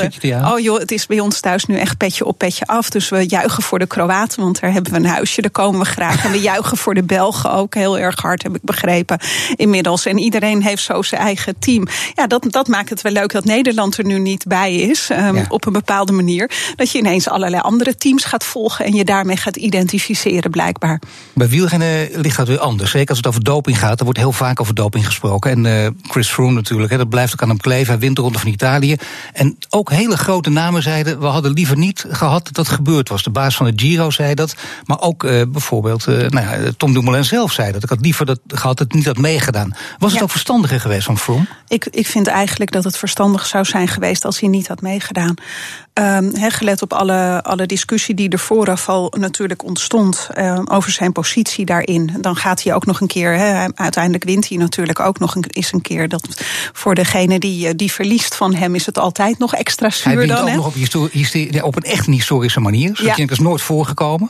Oh 0.51 0.59
joh, 0.59 0.79
het 0.79 0.91
is 0.91 1.05
bij 1.05 1.19
ons 1.19 1.39
thuis 1.39 1.65
nu 1.65 1.77
echt 1.77 1.97
petje 1.97 2.25
op, 2.25 2.37
petje 2.37 2.65
af. 2.65 2.89
Dus 2.89 3.09
we 3.09 3.29
juichen 3.29 3.63
voor 3.63 3.79
de 3.79 3.85
Kroaten, 3.87 4.41
want 4.41 4.61
daar 4.61 4.71
hebben 4.71 4.91
we 4.91 4.97
een 4.97 5.05
huisje. 5.05 5.41
Daar 5.41 5.51
komen 5.51 5.79
we 5.79 5.85
graag. 5.85 6.25
En 6.25 6.31
we 6.31 6.41
juichen 6.51 6.77
voor 6.77 6.93
de 6.93 7.03
Belgen 7.03 7.51
ook 7.51 7.75
heel 7.75 7.99
erg 7.99 8.21
hard, 8.21 8.43
heb 8.43 8.55
ik 8.55 8.61
begrepen. 8.63 9.19
Inmiddels. 9.55 10.05
En 10.05 10.17
iedereen 10.17 10.63
heeft 10.63 10.83
zo 10.83 11.01
zijn 11.01 11.21
eigen 11.21 11.59
team. 11.59 11.87
Ja, 12.13 12.27
dat, 12.27 12.45
dat 12.49 12.67
maakt 12.67 12.89
het 12.89 13.01
wel 13.01 13.11
leuk 13.11 13.31
dat 13.31 13.45
Nederland 13.45 13.97
er 13.97 14.05
nu 14.05 14.19
niet 14.19 14.45
bij 14.47 14.75
is. 14.75 15.09
Um, 15.09 15.35
ja. 15.35 15.45
Op 15.49 15.65
een 15.65 15.73
bepaalde 15.73 16.11
manier. 16.11 16.51
Dat 16.75 16.91
je 16.91 16.97
ineens 16.97 17.29
allerlei 17.29 17.61
andere 17.61 17.95
teams 17.95 18.25
gaat 18.25 18.43
volgen 18.43 18.85
en 18.85 18.93
je 18.93 19.03
daarmee 19.03 19.37
gaat 19.37 19.55
identificeren, 19.55 20.51
blijkbaar. 20.51 21.01
Bij 21.33 21.49
wielrennen 21.49 22.09
ligt 22.11 22.37
dat 22.37 22.47
weer 22.47 22.59
anders. 22.59 22.91
Zeker 22.91 23.09
als 23.09 23.17
het 23.17 23.26
over 23.27 23.43
doping 23.43 23.79
gaat. 23.79 23.99
Er 23.99 24.03
wordt 24.03 24.19
heel 24.19 24.31
vaak 24.31 24.61
over 24.61 24.75
doping 24.75 25.05
gesproken. 25.05 25.51
En 25.51 25.65
uh, 25.65 25.87
Chris 26.11 26.29
Froome 26.29 26.53
natuurlijk, 26.53 26.91
hè, 26.91 26.97
dat 26.97 27.09
blijft 27.09 27.33
ook 27.33 27.41
aan 27.41 27.49
hem 27.49 27.57
kleven. 27.57 27.91
Hij 27.91 27.99
wint 27.99 28.15
de 28.15 28.21
Ronde 28.21 28.39
van 28.39 28.49
Italië. 28.49 28.95
En 29.33 29.57
ook 29.69 29.91
hele 29.91 30.17
grote 30.17 30.49
namen 30.49 30.83
zeiden... 30.83 31.19
we 31.19 31.25
hadden 31.25 31.51
liever 31.51 31.77
niet 31.77 32.05
gehad 32.09 32.45
dat 32.45 32.53
dat 32.53 32.67
gebeurd 32.67 33.09
was. 33.09 33.23
De 33.23 33.29
baas 33.29 33.55
van 33.55 33.65
de 33.65 33.73
Giro 33.75 34.09
zei 34.09 34.33
dat. 34.33 34.55
Maar 34.85 35.01
ook 35.01 35.23
uh, 35.23 35.41
bijvoorbeeld 35.47 36.07
uh, 36.07 36.17
nou 36.17 36.63
ja, 36.63 36.71
Tom 36.77 36.93
Dumoulin 36.93 37.25
zelf 37.25 37.51
zei 37.51 37.71
dat. 37.71 37.83
Ik 37.83 37.89
had 37.89 38.01
liever 38.01 38.25
dat, 38.25 38.39
gehad 38.47 38.77
dat 38.77 38.87
het 38.87 38.95
niet 38.95 39.05
had 39.05 39.17
meegedaan. 39.17 39.75
Was 39.97 40.13
het 40.13 40.21
ook 40.21 40.31
verstandiger 40.31 40.79
geweest 40.79 41.05
van 41.05 41.17
Froome? 41.17 41.45
Ik, 41.67 41.85
ik 41.85 42.07
vind 42.07 42.27
eigenlijk 42.27 42.71
dat 42.71 42.83
het 42.83 42.97
verstandig 42.97 43.45
zou 43.45 43.65
zijn 43.65 43.87
geweest... 43.87 44.25
als 44.25 44.39
hij 44.39 44.49
niet 44.49 44.67
had 44.67 44.81
meegedaan. 44.81 45.35
Um, 45.93 46.35
he, 46.35 46.49
gelet 46.49 46.81
op 46.81 46.93
alle, 46.93 47.43
alle 47.43 47.65
discussie 47.65 48.15
die 48.15 48.29
er 48.29 48.39
vooraf 48.39 48.89
al 48.89 49.13
natuurlijk 49.17 49.63
ontstond 49.63 50.29
um, 50.37 50.67
over 50.67 50.91
zijn 50.91 51.11
positie 51.11 51.65
daarin. 51.65 52.17
Dan 52.21 52.35
gaat 52.35 52.63
hij 52.63 52.73
ook 52.73 52.85
nog 52.85 53.01
een 53.01 53.07
keer, 53.07 53.16
uiteindelijk 53.75 54.23
wint 54.23 54.49
hij 54.49 54.57
natuurlijk 54.57 54.99
ook 54.99 55.19
nog 55.19 55.35
een, 55.35 55.43
is 55.47 55.71
een 55.71 55.81
keer. 55.81 56.09
Dat 56.09 56.43
voor 56.73 56.95
degene 56.95 57.39
die, 57.39 57.75
die 57.75 57.91
verliest 57.91 58.35
van 58.35 58.55
hem 58.55 58.75
is 58.75 58.85
het 58.85 58.97
altijd 58.97 59.37
nog 59.37 59.55
extra 59.55 59.89
zuur 59.89 60.05
hij 60.05 60.17
wint 60.17 60.29
dan. 60.29 60.49
ook 60.49 60.55
nog 60.55 60.65
op, 60.67 61.63
op 61.63 61.75
een 61.75 61.83
echt 61.83 62.05
historische 62.05 62.59
manier. 62.59 62.95
Zo 62.95 63.03
ja. 63.03 63.15
is 63.15 63.39
nooit 63.39 63.61
voorgekomen. 63.61 64.29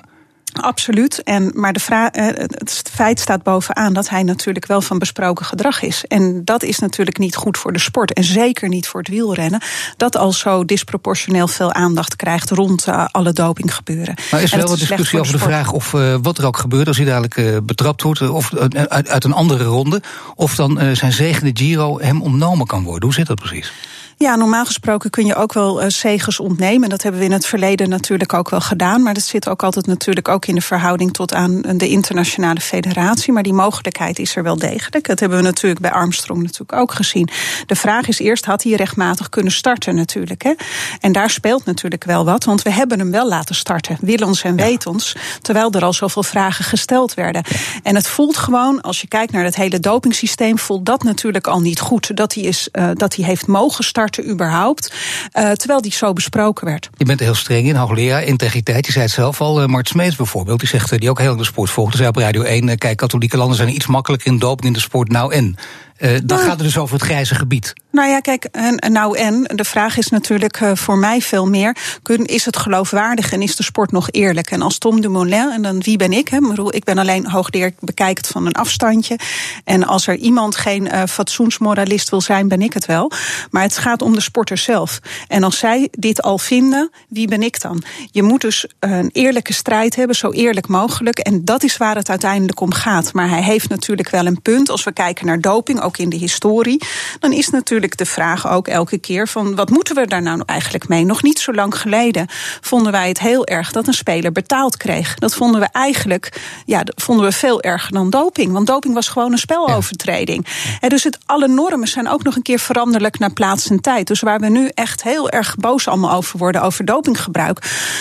Absoluut. 0.61 1.23
En, 1.23 1.51
maar 1.53 1.73
de 1.73 1.79
vraag, 1.79 2.09
het 2.11 2.83
feit 2.91 3.19
staat 3.19 3.43
bovenaan 3.43 3.93
dat 3.93 4.09
hij 4.09 4.23
natuurlijk 4.23 4.65
wel 4.65 4.81
van 4.81 4.99
besproken 4.99 5.45
gedrag 5.45 5.81
is. 5.81 6.05
En 6.07 6.45
dat 6.45 6.63
is 6.63 6.79
natuurlijk 6.79 7.17
niet 7.17 7.35
goed 7.35 7.57
voor 7.57 7.73
de 7.73 7.79
sport. 7.79 8.13
En 8.13 8.23
zeker 8.23 8.69
niet 8.69 8.87
voor 8.87 8.99
het 8.99 9.09
wielrennen. 9.09 9.61
Dat 9.97 10.17
al 10.17 10.31
zo 10.31 10.65
disproportioneel 10.65 11.47
veel 11.47 11.73
aandacht 11.73 12.15
krijgt 12.15 12.49
rond 12.49 12.87
uh, 12.87 13.05
alle 13.11 13.33
dopinggebeuren. 13.33 14.15
Maar 14.31 14.41
is 14.41 14.51
er 14.51 14.57
wel 14.57 14.67
wat 14.67 14.79
discussie 14.79 15.19
over 15.19 15.31
de, 15.31 15.37
de 15.37 15.43
vraag 15.43 15.71
of 15.71 15.93
uh, 15.93 16.15
wat 16.21 16.37
er 16.37 16.45
ook 16.45 16.57
gebeurt 16.57 16.87
als 16.87 16.97
hij 16.97 17.05
dadelijk 17.05 17.37
uh, 17.37 17.57
betrapt 17.63 18.01
wordt. 18.01 18.29
Of 18.29 18.53
uit, 18.55 19.07
uit, 19.09 19.23
een 19.23 19.33
andere 19.33 19.63
ronde. 19.63 20.01
Of 20.35 20.55
dan 20.55 20.95
zijn 20.95 21.11
zegen 21.11 21.43
de 21.43 21.63
Giro 21.63 21.99
hem 21.99 22.21
ontnomen 22.21 22.67
kan 22.67 22.83
worden. 22.83 23.03
Hoe 23.03 23.13
zit 23.13 23.27
dat 23.27 23.39
precies? 23.39 23.71
Ja, 24.19 24.35
normaal 24.35 24.65
gesproken 24.65 25.09
kun 25.09 25.25
je 25.25 25.35
ook 25.35 25.53
wel 25.53 25.83
uh, 25.83 25.89
zegers 25.89 26.39
ontnemen. 26.39 26.89
Dat 26.89 27.01
hebben 27.01 27.19
we 27.19 27.27
in 27.27 27.31
het 27.31 27.45
verleden 27.45 27.89
natuurlijk 27.89 28.33
ook 28.33 28.49
wel 28.49 28.61
gedaan. 28.61 29.03
Maar 29.03 29.13
dat 29.13 29.23
zit 29.23 29.49
ook 29.49 29.63
altijd 29.63 29.85
natuurlijk 29.85 30.27
ook 30.27 30.45
in 30.45 30.55
de 30.55 30.61
verhouding 30.61 31.13
tot 31.13 31.33
aan 31.33 31.61
de 31.61 31.89
internationale 31.89 32.59
federatie. 32.59 33.33
Maar 33.33 33.43
die 33.43 33.53
mogelijkheid 33.53 34.19
is 34.19 34.35
er 34.35 34.43
wel 34.43 34.57
degelijk. 34.57 35.07
Dat 35.07 35.19
hebben 35.19 35.37
we 35.37 35.43
natuurlijk 35.43 35.81
bij 35.81 35.91
Armstrong 35.91 36.41
natuurlijk 36.41 36.73
ook 36.73 36.93
gezien. 36.93 37.29
De 37.65 37.75
vraag 37.75 38.07
is 38.07 38.19
eerst, 38.19 38.45
had 38.45 38.63
hij 38.63 38.73
rechtmatig 38.73 39.29
kunnen 39.29 39.51
starten 39.51 39.95
natuurlijk. 39.95 40.43
Hè? 40.43 40.53
En 40.99 41.11
daar 41.11 41.29
speelt 41.29 41.65
natuurlijk 41.65 42.03
wel 42.03 42.25
wat. 42.25 42.43
Want 42.43 42.61
we 42.61 42.71
hebben 42.71 42.99
hem 42.99 43.11
wel 43.11 43.27
laten 43.27 43.55
starten. 43.55 43.97
Willens 44.01 44.43
en 44.43 44.57
ja. 44.57 44.63
wetens. 44.63 45.15
Terwijl 45.41 45.71
er 45.71 45.83
al 45.83 45.93
zoveel 45.93 46.23
vragen 46.23 46.65
gesteld 46.65 47.13
werden. 47.13 47.43
Ja. 47.49 47.55
En 47.83 47.95
het 47.95 48.07
voelt 48.07 48.37
gewoon, 48.37 48.81
als 48.81 49.01
je 49.01 49.07
kijkt 49.07 49.31
naar 49.31 49.43
het 49.43 49.55
hele 49.55 49.79
dopingsysteem, 49.79 50.57
voelt 50.59 50.85
dat 50.85 51.03
natuurlijk 51.03 51.47
al 51.47 51.59
niet 51.59 51.79
goed. 51.79 52.17
Dat 52.17 52.33
hij, 52.33 52.43
is, 52.43 52.69
uh, 52.71 52.89
dat 52.93 53.15
hij 53.15 53.25
heeft 53.25 53.47
mogen 53.47 53.83
starten 53.83 54.05
überhaupt. 54.25 54.93
Uh, 55.33 55.51
terwijl 55.51 55.81
die 55.81 55.93
zo 55.93 56.13
besproken 56.13 56.65
werd. 56.65 56.89
Je 56.97 57.05
bent 57.05 57.19
heel 57.19 57.35
streng 57.35 57.67
in, 57.67 57.75
hoogleraar, 57.75 58.23
integriteit. 58.23 58.85
Je 58.85 58.91
zei 58.91 59.03
het 59.03 59.13
zelf 59.13 59.41
al, 59.41 59.61
uh, 59.61 59.67
Mart 59.67 59.87
Smeets 59.87 60.15
bijvoorbeeld. 60.15 60.59
Die 60.59 60.69
zegt, 60.69 60.91
uh, 60.91 60.99
die 60.99 61.09
ook 61.09 61.19
heel 61.19 61.35
de 61.35 61.43
sport 61.43 61.69
volgt. 61.69 61.95
Zei 61.95 62.07
op 62.07 62.15
Radio 62.15 62.41
1, 62.41 62.77
kijk, 62.77 62.97
katholieke 62.97 63.37
landen 63.37 63.57
zijn 63.57 63.75
iets 63.75 63.87
makkelijker 63.87 64.31
in 64.31 64.39
doping 64.39 64.67
in 64.67 64.73
de 64.73 64.79
sport. 64.79 65.09
Nou 65.09 65.33
en... 65.33 65.57
Uh, 65.99 66.11
dan 66.11 66.21
nou, 66.25 66.41
gaat 66.41 66.49
het 66.49 66.59
dus 66.59 66.77
over 66.77 66.95
het 66.95 67.03
grijze 67.03 67.35
gebied. 67.35 67.73
Nou 67.91 68.09
ja, 68.09 68.19
kijk, 68.19 68.43
en, 68.43 68.91
nou 68.91 69.17
en, 69.17 69.43
de 69.55 69.63
vraag 69.63 69.97
is 69.97 70.09
natuurlijk 70.09 70.59
uh, 70.59 70.71
voor 70.75 70.97
mij 70.97 71.21
veel 71.21 71.47
meer... 71.47 71.77
Kun, 72.01 72.25
is 72.25 72.45
het 72.45 72.57
geloofwaardig 72.57 73.31
en 73.31 73.41
is 73.41 73.55
de 73.55 73.63
sport 73.63 73.91
nog 73.91 74.11
eerlijk? 74.11 74.51
En 74.51 74.61
als 74.61 74.77
Tom 74.77 75.01
Dumoulin, 75.01 75.51
en 75.51 75.61
dan 75.61 75.79
wie 75.79 75.97
ben 75.97 76.13
ik? 76.13 76.27
Hè? 76.27 76.39
Ik 76.69 76.83
ben 76.83 76.97
alleen 76.97 77.29
hoogdeer, 77.29 77.65
ik 77.65 77.79
bekijk 77.79 78.17
het 78.17 78.27
van 78.27 78.45
een 78.45 78.53
afstandje. 78.53 79.19
En 79.63 79.83
als 79.83 80.07
er 80.07 80.15
iemand 80.15 80.55
geen 80.55 80.85
uh, 80.85 81.03
fatsoensmoralist 81.03 82.09
wil 82.09 82.21
zijn, 82.21 82.47
ben 82.47 82.61
ik 82.61 82.73
het 82.73 82.85
wel. 82.85 83.11
Maar 83.51 83.61
het 83.61 83.77
gaat 83.77 84.01
om 84.01 84.13
de 84.13 84.21
sporter 84.21 84.57
zelf. 84.57 84.99
En 85.27 85.43
als 85.43 85.57
zij 85.57 85.87
dit 85.91 86.21
al 86.21 86.37
vinden, 86.37 86.91
wie 87.09 87.27
ben 87.27 87.43
ik 87.43 87.61
dan? 87.61 87.83
Je 88.11 88.23
moet 88.23 88.41
dus 88.41 88.65
een 88.79 89.09
eerlijke 89.13 89.53
strijd 89.53 89.95
hebben, 89.95 90.15
zo 90.15 90.31
eerlijk 90.31 90.67
mogelijk. 90.67 91.19
En 91.19 91.45
dat 91.45 91.63
is 91.63 91.77
waar 91.77 91.95
het 91.95 92.09
uiteindelijk 92.09 92.59
om 92.59 92.73
gaat. 92.73 93.13
Maar 93.13 93.29
hij 93.29 93.43
heeft 93.43 93.69
natuurlijk 93.69 94.09
wel 94.09 94.25
een 94.25 94.41
punt 94.41 94.69
als 94.69 94.83
we 94.83 94.91
kijken 94.91 95.25
naar 95.25 95.41
doping 95.41 95.81
ook 95.87 95.97
in 95.97 96.09
de 96.09 96.17
historie, 96.17 96.81
dan 97.19 97.31
is 97.31 97.49
natuurlijk 97.49 97.97
de 97.97 98.05
vraag 98.05 98.49
ook 98.49 98.67
elke 98.67 98.97
keer 98.97 99.27
van 99.27 99.55
wat 99.55 99.69
moeten 99.69 99.95
we 99.95 100.07
daar 100.07 100.21
nou 100.21 100.41
eigenlijk 100.45 100.87
mee? 100.87 101.05
Nog 101.05 101.23
niet 101.23 101.39
zo 101.39 101.53
lang 101.53 101.79
geleden 101.79 102.27
vonden 102.61 102.91
wij 102.91 103.07
het 103.07 103.19
heel 103.19 103.45
erg 103.45 103.71
dat 103.71 103.87
een 103.87 103.93
speler 103.93 104.31
betaald 104.31 104.77
kreeg. 104.77 105.15
Dat 105.15 105.35
vonden 105.35 105.61
we 105.61 105.67
eigenlijk, 105.71 106.41
ja, 106.65 106.83
dat 106.83 107.01
vonden 107.03 107.25
we 107.25 107.31
veel 107.31 107.61
erger 107.61 107.91
dan 107.91 108.09
doping. 108.09 108.51
Want 108.51 108.67
doping 108.67 108.93
was 108.93 109.07
gewoon 109.07 109.31
een 109.31 109.37
spelovertreding. 109.37 110.45
En 110.79 110.89
dus 110.89 111.03
het, 111.03 111.17
alle 111.25 111.47
normen 111.47 111.87
zijn 111.87 112.09
ook 112.09 112.23
nog 112.23 112.35
een 112.35 112.41
keer 112.41 112.59
veranderlijk 112.59 113.19
naar 113.19 113.33
plaats 113.33 113.69
en 113.69 113.81
tijd. 113.81 114.07
Dus 114.07 114.21
waar 114.21 114.39
we 114.39 114.49
nu 114.49 114.69
echt 114.73 115.03
heel 115.03 115.29
erg 115.29 115.55
boos 115.55 115.87
allemaal 115.87 116.15
over 116.15 116.37
worden, 116.37 116.61
over 116.61 116.85
dopinggebruik, 116.85 117.59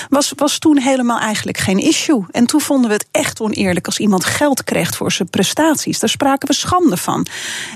was, 0.08 0.32
was 0.36 0.58
toen 0.58 0.78
helemaal 0.78 1.18
eigenlijk 1.18 1.58
geen 1.58 1.78
issue. 1.78 2.24
En 2.30 2.46
toen 2.46 2.60
vonden 2.60 2.88
we 2.88 2.94
het 2.94 3.06
echt 3.10 3.40
oneerlijk 3.40 3.86
als 3.86 3.98
iemand 3.98 4.24
geld 4.24 4.64
kreeg 4.64 4.94
voor 4.96 5.12
zijn 5.12 5.30
prestaties. 5.30 5.98
Daar 5.98 6.08
spraken 6.08 6.48
we 6.48 6.54
schande 6.54 6.96
van. 6.96 7.26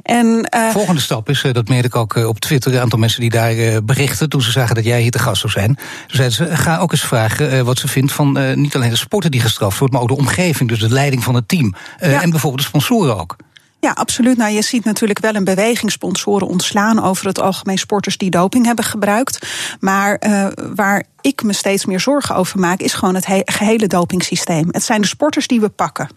En, 0.03 0.49
Volgende 0.73 1.01
stap 1.01 1.29
is, 1.29 1.45
dat 1.53 1.69
meerde 1.69 1.89
ik 1.89 1.97
ook 1.97 2.15
op 2.15 2.39
Twitter, 2.39 2.75
een 2.75 2.81
aantal 2.81 2.99
mensen 2.99 3.21
die 3.21 3.31
daar 3.31 3.85
berichten 3.85 4.29
toen 4.29 4.43
ze 4.43 4.51
zagen 4.51 4.75
dat 4.75 4.85
jij 4.85 5.01
hier 5.01 5.11
te 5.11 5.19
gast 5.19 5.41
zou 5.41 5.53
zijn. 5.53 5.79
Zeiden 6.07 6.37
ze, 6.37 6.57
ga 6.57 6.79
ook 6.79 6.93
eens 6.93 7.05
vragen 7.05 7.65
wat 7.65 7.79
ze 7.79 7.89
vindt 7.89 8.13
van 8.13 8.61
niet 8.61 8.75
alleen 8.75 8.91
de 8.91 8.97
sporter 8.97 9.31
die 9.31 9.41
gestraft 9.41 9.79
wordt, 9.79 9.95
maar 9.95 10.03
ook 10.03 10.09
de 10.09 10.17
omgeving, 10.17 10.69
dus 10.69 10.79
de 10.79 10.89
leiding 10.89 11.25
van 11.25 11.35
het 11.35 11.49
team. 11.49 11.75
En 11.99 12.31
bijvoorbeeld 12.31 12.63
de 12.63 12.69
sponsoren 12.69 13.19
ook. 13.19 13.37
Ja, 13.81 13.91
absoluut. 13.91 14.37
Nou, 14.37 14.53
je 14.53 14.63
ziet 14.63 14.85
natuurlijk 14.85 15.19
wel 15.19 15.35
een 15.35 15.45
beweging 15.45 15.91
sponsoren 15.91 16.47
ontslaan 16.47 17.03
over 17.03 17.27
het 17.27 17.41
algemeen 17.41 17.79
sporters 17.79 18.17
die 18.17 18.31
doping 18.31 18.67
hebben 18.67 18.85
gebruikt. 18.85 19.47
Maar 19.81 20.23
uh, 20.27 20.47
waar 20.75 21.05
ik 21.21 21.43
me 21.43 21.53
steeds 21.53 21.85
meer 21.85 22.01
zorgen 22.01 22.35
over 22.35 22.59
maak, 22.59 22.81
is 22.81 22.93
gewoon 22.93 23.15
het 23.15 23.27
gehele 23.45 23.87
dopingsysteem. 23.87 24.69
Het 24.71 24.83
zijn 24.83 25.01
de 25.01 25.07
sporters 25.07 25.47
die 25.47 25.61
we 25.61 25.69
pakken. 25.69 26.09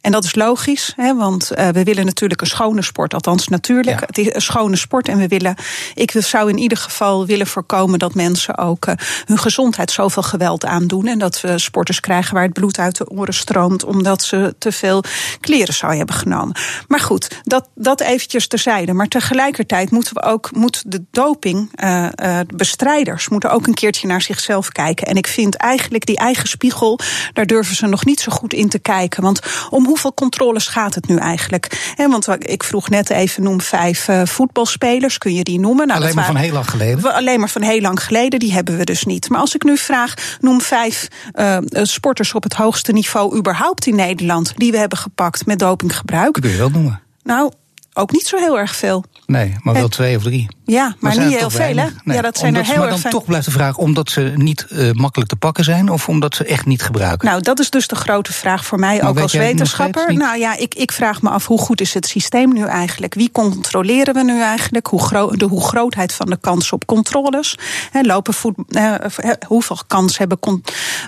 En 0.00 0.12
dat 0.12 0.24
is 0.24 0.34
logisch, 0.34 0.92
hè, 0.96 1.16
want 1.16 1.52
uh, 1.54 1.68
we 1.68 1.82
willen 1.82 2.04
natuurlijk 2.04 2.40
een 2.40 2.46
schone 2.46 2.82
sport. 2.82 3.14
Althans, 3.14 3.48
natuurlijk. 3.48 4.00
Het 4.00 4.18
is 4.18 4.34
een 4.34 4.42
schone 4.42 4.76
sport. 4.76 5.08
En 5.08 5.18
we 5.18 5.28
willen, 5.28 5.54
ik 5.94 6.12
zou 6.18 6.48
in 6.48 6.58
ieder 6.58 6.78
geval 6.78 7.26
willen 7.26 7.46
voorkomen 7.46 7.98
dat 7.98 8.14
mensen 8.14 8.58
ook 8.58 8.86
uh, 8.86 8.94
hun 9.24 9.38
gezondheid 9.38 9.90
zoveel 9.90 10.22
geweld 10.22 10.64
aandoen. 10.64 11.06
En 11.06 11.18
dat 11.18 11.40
we 11.40 11.58
sporters 11.58 12.00
krijgen 12.00 12.34
waar 12.34 12.42
het 12.42 12.52
bloed 12.52 12.78
uit 12.78 12.96
de 12.96 13.08
oren 13.08 13.34
stroomt, 13.34 13.84
omdat 13.84 14.22
ze 14.22 14.54
te 14.58 14.72
veel 14.72 15.04
kleren 15.40 15.74
zou 15.74 15.96
hebben 15.96 16.14
genomen. 16.14 16.56
Maar 16.88 17.00
goed, 17.00 17.40
dat, 17.42 17.68
dat 17.74 18.00
eventjes 18.00 18.46
terzijde. 18.46 18.92
Maar 18.92 19.08
tegelijkertijd 19.08 19.90
moeten 19.90 20.14
we 20.14 20.22
ook, 20.22 20.54
moet 20.54 20.82
de 20.86 21.04
dopingbestrijders 21.10 23.24
uh, 23.24 23.30
moeten 23.30 23.50
ook 23.50 23.66
een 23.66 23.74
keertje 23.74 24.06
naar 24.06 24.22
zich 24.22 24.40
zichzelf 24.42 24.68
kijken. 24.68 25.06
En 25.06 25.16
ik 25.16 25.26
vind 25.26 25.54
eigenlijk 25.54 26.06
die 26.06 26.16
eigen 26.16 26.48
spiegel, 26.48 26.98
daar 27.32 27.46
durven 27.46 27.76
ze 27.76 27.86
nog 27.86 28.04
niet 28.04 28.20
zo 28.20 28.32
goed 28.32 28.52
in 28.52 28.68
te 28.68 28.78
kijken. 28.78 29.22
Want 29.22 29.40
om 29.70 29.86
hoeveel 29.86 30.14
controles 30.14 30.66
gaat 30.66 30.94
het 30.94 31.08
nu 31.08 31.16
eigenlijk? 31.16 31.92
En 31.96 32.10
want 32.10 32.28
ik 32.38 32.62
vroeg 32.62 32.88
net 32.88 33.10
even, 33.10 33.42
noem 33.42 33.60
vijf 33.60 34.08
uh, 34.08 34.22
voetbalspelers, 34.24 35.18
kun 35.18 35.34
je 35.34 35.44
die 35.44 35.60
noemen? 35.60 35.86
Nou, 35.86 36.00
alleen 36.00 36.14
maar 36.14 36.24
van 36.24 36.36
heel 36.36 36.52
lang 36.52 36.70
geleden? 36.70 37.14
Alleen 37.14 37.40
maar 37.40 37.50
van 37.50 37.62
heel 37.62 37.80
lang 37.80 38.04
geleden, 38.04 38.38
die 38.38 38.52
hebben 38.52 38.76
we 38.76 38.84
dus 38.84 39.04
niet. 39.04 39.28
Maar 39.28 39.40
als 39.40 39.54
ik 39.54 39.64
nu 39.64 39.76
vraag, 39.76 40.14
noem 40.40 40.60
vijf 40.60 41.08
uh, 41.34 41.58
sporters 41.72 42.34
op 42.34 42.42
het 42.42 42.52
hoogste 42.52 42.92
niveau 42.92 43.36
überhaupt 43.36 43.86
in 43.86 43.96
Nederland, 43.96 44.52
die 44.56 44.70
we 44.70 44.78
hebben 44.78 44.98
gepakt 44.98 45.46
met 45.46 45.58
dopinggebruik. 45.58 46.34
Dat 46.34 46.42
kun 46.42 46.52
je 46.52 46.56
wel 46.56 46.70
noemen. 46.70 47.00
Nou, 47.22 47.52
ook 47.94 48.12
niet 48.12 48.26
zo 48.26 48.36
heel 48.36 48.58
erg 48.58 48.76
veel. 48.76 49.04
Nee, 49.26 49.56
maar 49.62 49.74
wel 49.74 49.88
twee 49.88 50.16
of 50.16 50.22
drie. 50.22 50.48
Ja, 50.64 50.94
maar, 50.98 51.18
niet 51.18 51.38
heel 51.38 51.50
veel, 51.50 51.76
hè? 51.76 51.86
Nee. 52.04 52.16
Ja, 52.16 52.22
dat 52.22 52.38
zijn 52.38 52.54
er 52.54 52.64
heel 52.64 52.76
maar 52.76 52.88
dan 52.88 53.00
toch 53.10 53.24
blijft 53.24 53.44
de 53.44 53.50
vraag 53.50 53.76
omdat 53.76 54.10
ze 54.10 54.32
niet 54.34 54.66
uh, 54.70 54.92
makkelijk 54.92 55.30
te 55.30 55.36
pakken 55.36 55.64
zijn... 55.64 55.88
of 55.88 56.08
omdat 56.08 56.34
ze 56.34 56.44
echt 56.44 56.66
niet 56.66 56.82
gebruiken? 56.82 57.28
Nou, 57.28 57.40
dat 57.40 57.58
is 57.60 57.70
dus 57.70 57.86
de 57.86 57.94
grote 57.94 58.32
vraag 58.32 58.64
voor 58.64 58.78
mij, 58.78 59.02
ook 59.02 59.18
als 59.18 59.32
wetenschapper. 59.32 60.14
Nou 60.14 60.38
ja, 60.38 60.56
ik, 60.56 60.74
ik 60.74 60.92
vraag 60.92 61.22
me 61.22 61.30
af 61.30 61.46
hoe 61.46 61.58
goed 61.58 61.80
is 61.80 61.94
het 61.94 62.06
systeem 62.06 62.52
nu 62.52 62.64
eigenlijk? 62.64 63.14
Wie 63.14 63.30
controleren 63.32 64.14
we 64.14 64.22
nu 64.22 64.40
eigenlijk? 64.40 64.86
Hoe, 64.86 65.02
gro 65.02 65.30
de 65.30 65.44
hoe 65.44 65.64
grootheid 65.64 66.14
van 66.14 66.26
de 66.26 66.38
kans 66.40 66.72
op 66.72 66.86
controles? 66.86 67.58
He, 67.90 68.00
lopen 68.00 68.34
voet, 68.34 68.54
hoeveel 69.46 69.78
kans 69.86 70.18
hebben 70.18 70.38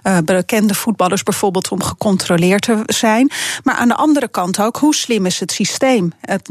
uh, 0.02 0.18
bekende 0.24 0.74
voetballers 0.74 1.22
bijvoorbeeld... 1.22 1.68
om 1.68 1.82
gecontroleerd 1.82 2.62
te 2.62 2.82
zijn? 2.86 3.30
Maar 3.62 3.74
aan 3.74 3.88
de 3.88 3.96
andere 3.96 4.28
kant 4.28 4.60
ook, 4.60 4.76
hoe 4.76 4.94
slim 4.94 5.26
is 5.26 5.40
het 5.40 5.52
systeem? 5.52 6.12
Het 6.20 6.48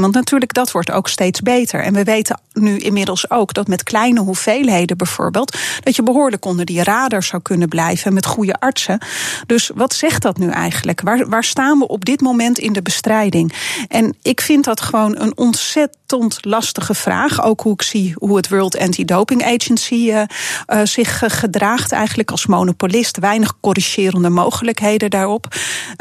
want 0.00 0.14
natuurlijk 0.14 0.52
dat 0.52 0.72
wordt 0.72 0.90
ook 0.90 1.08
steeds 1.08 1.40
beter. 1.40 1.80
En 1.82 1.94
we 1.94 2.04
weten 2.04 2.40
nu 2.52 2.78
inmiddels 2.78 3.30
ook 3.30 3.54
dat 3.54 3.68
met 3.68 3.82
kleine 3.82 4.20
hoeveelheden 4.20 4.96
bijvoorbeeld, 4.96 5.58
dat 5.80 5.96
je 5.96 6.02
behoorlijk 6.02 6.44
onder 6.44 6.64
die 6.64 6.82
radar 6.82 7.22
zou 7.22 7.42
kunnen 7.42 7.68
blijven 7.68 8.12
met 8.12 8.26
goede 8.26 8.54
artsen. 8.54 8.98
Dus 9.46 9.70
wat 9.74 9.94
zegt 9.94 10.22
dat 10.22 10.38
nu 10.38 10.48
eigenlijk? 10.48 11.00
Waar, 11.00 11.28
waar 11.28 11.44
staan 11.44 11.78
we 11.78 11.88
op 11.88 12.04
dit 12.04 12.20
moment 12.20 12.58
in 12.58 12.72
de 12.72 12.82
bestrijding? 12.82 13.52
En 13.88 14.16
ik 14.22 14.40
vind 14.40 14.64
dat 14.64 14.80
gewoon 14.80 15.18
een 15.18 15.36
ontzettend 15.36 16.01
lastige 16.40 16.94
vraag. 16.94 17.42
Ook 17.42 17.60
hoe 17.60 17.72
ik 17.72 17.82
zie 17.82 18.14
hoe 18.18 18.36
het 18.36 18.48
World 18.48 18.78
Anti-Doping 18.78 19.44
Agency 19.44 19.94
uh, 19.94 20.22
uh, 20.68 20.80
zich 20.84 21.22
gedraagt, 21.26 21.92
eigenlijk 21.92 22.30
als 22.30 22.46
monopolist. 22.46 23.18
Weinig 23.18 23.54
corrigerende 23.60 24.28
mogelijkheden 24.28 25.10
daarop. 25.10 25.46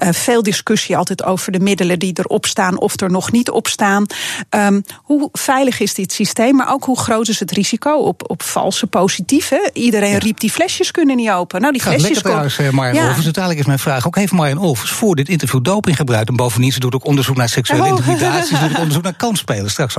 Uh, 0.04 0.10
veel 0.12 0.44
discussie 0.44 0.98
altijd 0.98 1.24
over 1.24 1.52
de 1.52 1.60
middelen 1.60 2.00
die 2.00 2.14
erop 2.14 2.46
staan 2.46 2.80
of 2.80 3.00
er 3.02 3.12
nog 3.12 3.32
niet 3.32 3.50
op 3.50 3.68
staan. 3.68 4.06
Um, 4.50 4.84
hoe 5.04 5.30
veilig 5.32 5.80
is 5.80 5.94
dit 5.94 6.12
systeem? 6.12 6.56
Maar 6.56 6.74
ook 6.74 6.84
hoe 6.84 7.00
groot 7.00 7.28
is 7.28 7.40
het 7.40 7.52
risico 7.52 7.92
op, 7.92 8.30
op 8.30 8.44
valse 8.44 8.88
positieve? 8.88 9.70
Iedereen 9.74 10.18
riep 10.18 10.40
die 10.40 10.52
flesjes 10.52 10.92
kunnen 10.92 11.16
niet 11.16 11.30
open. 11.30 11.62
Nou, 11.62 11.74
die 11.74 11.82
flesjes. 11.82 12.04
Lekker 12.04 12.22
trouwens, 12.22 12.58
Marjan 12.58 12.96
ja. 12.96 13.14
Uiteindelijk 13.14 13.60
is 13.60 13.66
mijn 13.66 13.80
vraag 13.80 14.08
ook: 14.08 14.16
heeft 14.16 14.32
Marjan 14.32 14.58
Olvers 14.58 14.92
voor 14.92 15.16
dit 15.16 15.30
interview 15.30 15.64
doping 15.64 15.96
gebruikt? 15.96 16.30
En 16.30 16.36
bovendien, 16.36 16.72
ze 16.72 16.80
doet 16.80 16.96
ook 16.96 17.06
onderzoek 17.06 17.36
naar 17.36 17.50
seksuele 17.50 17.84
oh. 17.84 17.90
intimidatie. 17.98 18.56
Ze 18.56 18.62
doet 18.62 18.72
ook 18.72 18.78
onderzoek 18.78 19.04
naar 19.04 19.14
kansspelen. 19.14 19.72
Straks 19.72 19.98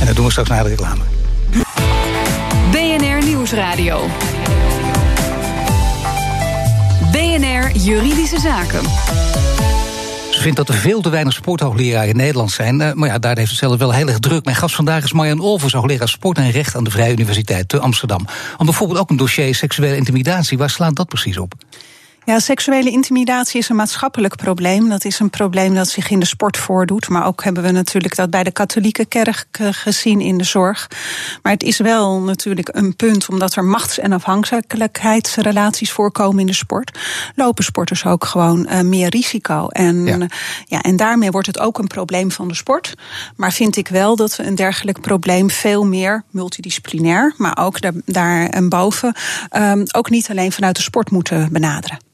En 0.00 0.06
dat 0.06 0.16
doen 0.16 0.24
we 0.24 0.30
straks 0.30 0.48
na 0.48 0.62
de 0.62 0.68
reclame. 0.68 1.02
BNR 2.70 3.24
Nieuwsradio. 3.26 4.06
BNR 7.12 7.76
Juridische 7.76 8.40
Zaken 8.40 8.82
vindt 10.40 10.56
dat 10.56 10.68
er 10.68 10.74
veel 10.74 11.00
te 11.00 11.10
weinig 11.10 11.32
sporthoogleraren 11.32 12.08
in 12.08 12.16
Nederland 12.16 12.50
zijn. 12.50 12.80
Uh, 12.80 12.92
maar 12.92 13.08
ja, 13.08 13.18
daar 13.18 13.36
heeft 13.36 13.50
het 13.50 13.58
zelf 13.58 13.78
wel 13.78 13.92
heel 13.92 14.08
erg 14.08 14.18
druk. 14.18 14.44
Mijn 14.44 14.56
gast 14.56 14.74
vandaag 14.74 15.04
is 15.04 15.12
Marjan 15.12 15.40
Olvers, 15.40 15.72
hoogleraar 15.72 16.08
sport 16.08 16.38
en 16.38 16.50
recht 16.50 16.76
aan 16.76 16.84
de 16.84 16.90
Vrije 16.90 17.12
Universiteit 17.12 17.68
te 17.68 17.80
Amsterdam. 17.80 18.26
Om 18.58 18.66
bijvoorbeeld 18.66 18.98
ook 18.98 19.10
een 19.10 19.16
dossier 19.16 19.54
seksuele 19.54 19.96
intimidatie. 19.96 20.58
Waar 20.58 20.70
slaat 20.70 20.96
dat 20.96 21.08
precies 21.08 21.38
op? 21.38 21.54
Ja, 22.30 22.38
seksuele 22.38 22.90
intimidatie 22.90 23.60
is 23.60 23.68
een 23.68 23.76
maatschappelijk 23.76 24.36
probleem. 24.36 24.88
Dat 24.88 25.04
is 25.04 25.18
een 25.18 25.30
probleem 25.30 25.74
dat 25.74 25.88
zich 25.88 26.10
in 26.10 26.20
de 26.20 26.26
sport 26.26 26.56
voordoet. 26.56 27.08
Maar 27.08 27.26
ook 27.26 27.44
hebben 27.44 27.62
we 27.62 27.70
natuurlijk 27.70 28.16
dat 28.16 28.30
bij 28.30 28.42
de 28.42 28.50
katholieke 28.50 29.04
kerk 29.04 29.46
gezien 29.60 30.20
in 30.20 30.38
de 30.38 30.44
zorg. 30.44 30.90
Maar 31.42 31.52
het 31.52 31.62
is 31.62 31.78
wel 31.78 32.20
natuurlijk 32.20 32.68
een 32.72 32.96
punt, 32.96 33.28
omdat 33.28 33.54
er 33.54 33.64
machts- 33.64 33.98
en 33.98 34.12
afhankelijkheidsrelaties 34.12 35.92
voorkomen 35.92 36.40
in 36.40 36.46
de 36.46 36.52
sport. 36.52 36.98
Lopen 37.34 37.64
sporters 37.64 38.04
ook 38.04 38.24
gewoon 38.24 38.68
uh, 38.70 38.80
meer 38.80 39.08
risico. 39.08 39.68
En, 39.68 40.04
ja. 40.04 40.26
ja. 40.66 40.80
en 40.80 40.96
daarmee 40.96 41.30
wordt 41.30 41.46
het 41.46 41.58
ook 41.58 41.78
een 41.78 41.86
probleem 41.86 42.30
van 42.30 42.48
de 42.48 42.54
sport. 42.54 42.94
Maar 43.36 43.52
vind 43.52 43.76
ik 43.76 43.88
wel 43.88 44.16
dat 44.16 44.36
we 44.36 44.42
een 44.46 44.54
dergelijk 44.54 45.00
probleem 45.00 45.50
veel 45.50 45.86
meer 45.86 46.24
multidisciplinair, 46.30 47.34
maar 47.36 47.58
ook 47.60 47.80
daar, 47.80 47.92
daar 48.04 48.46
en 48.46 48.68
boven, 48.68 49.14
um, 49.56 49.84
ook 49.92 50.10
niet 50.10 50.30
alleen 50.30 50.52
vanuit 50.52 50.76
de 50.76 50.82
sport 50.82 51.10
moeten 51.10 51.52
benaderen. 51.52 52.08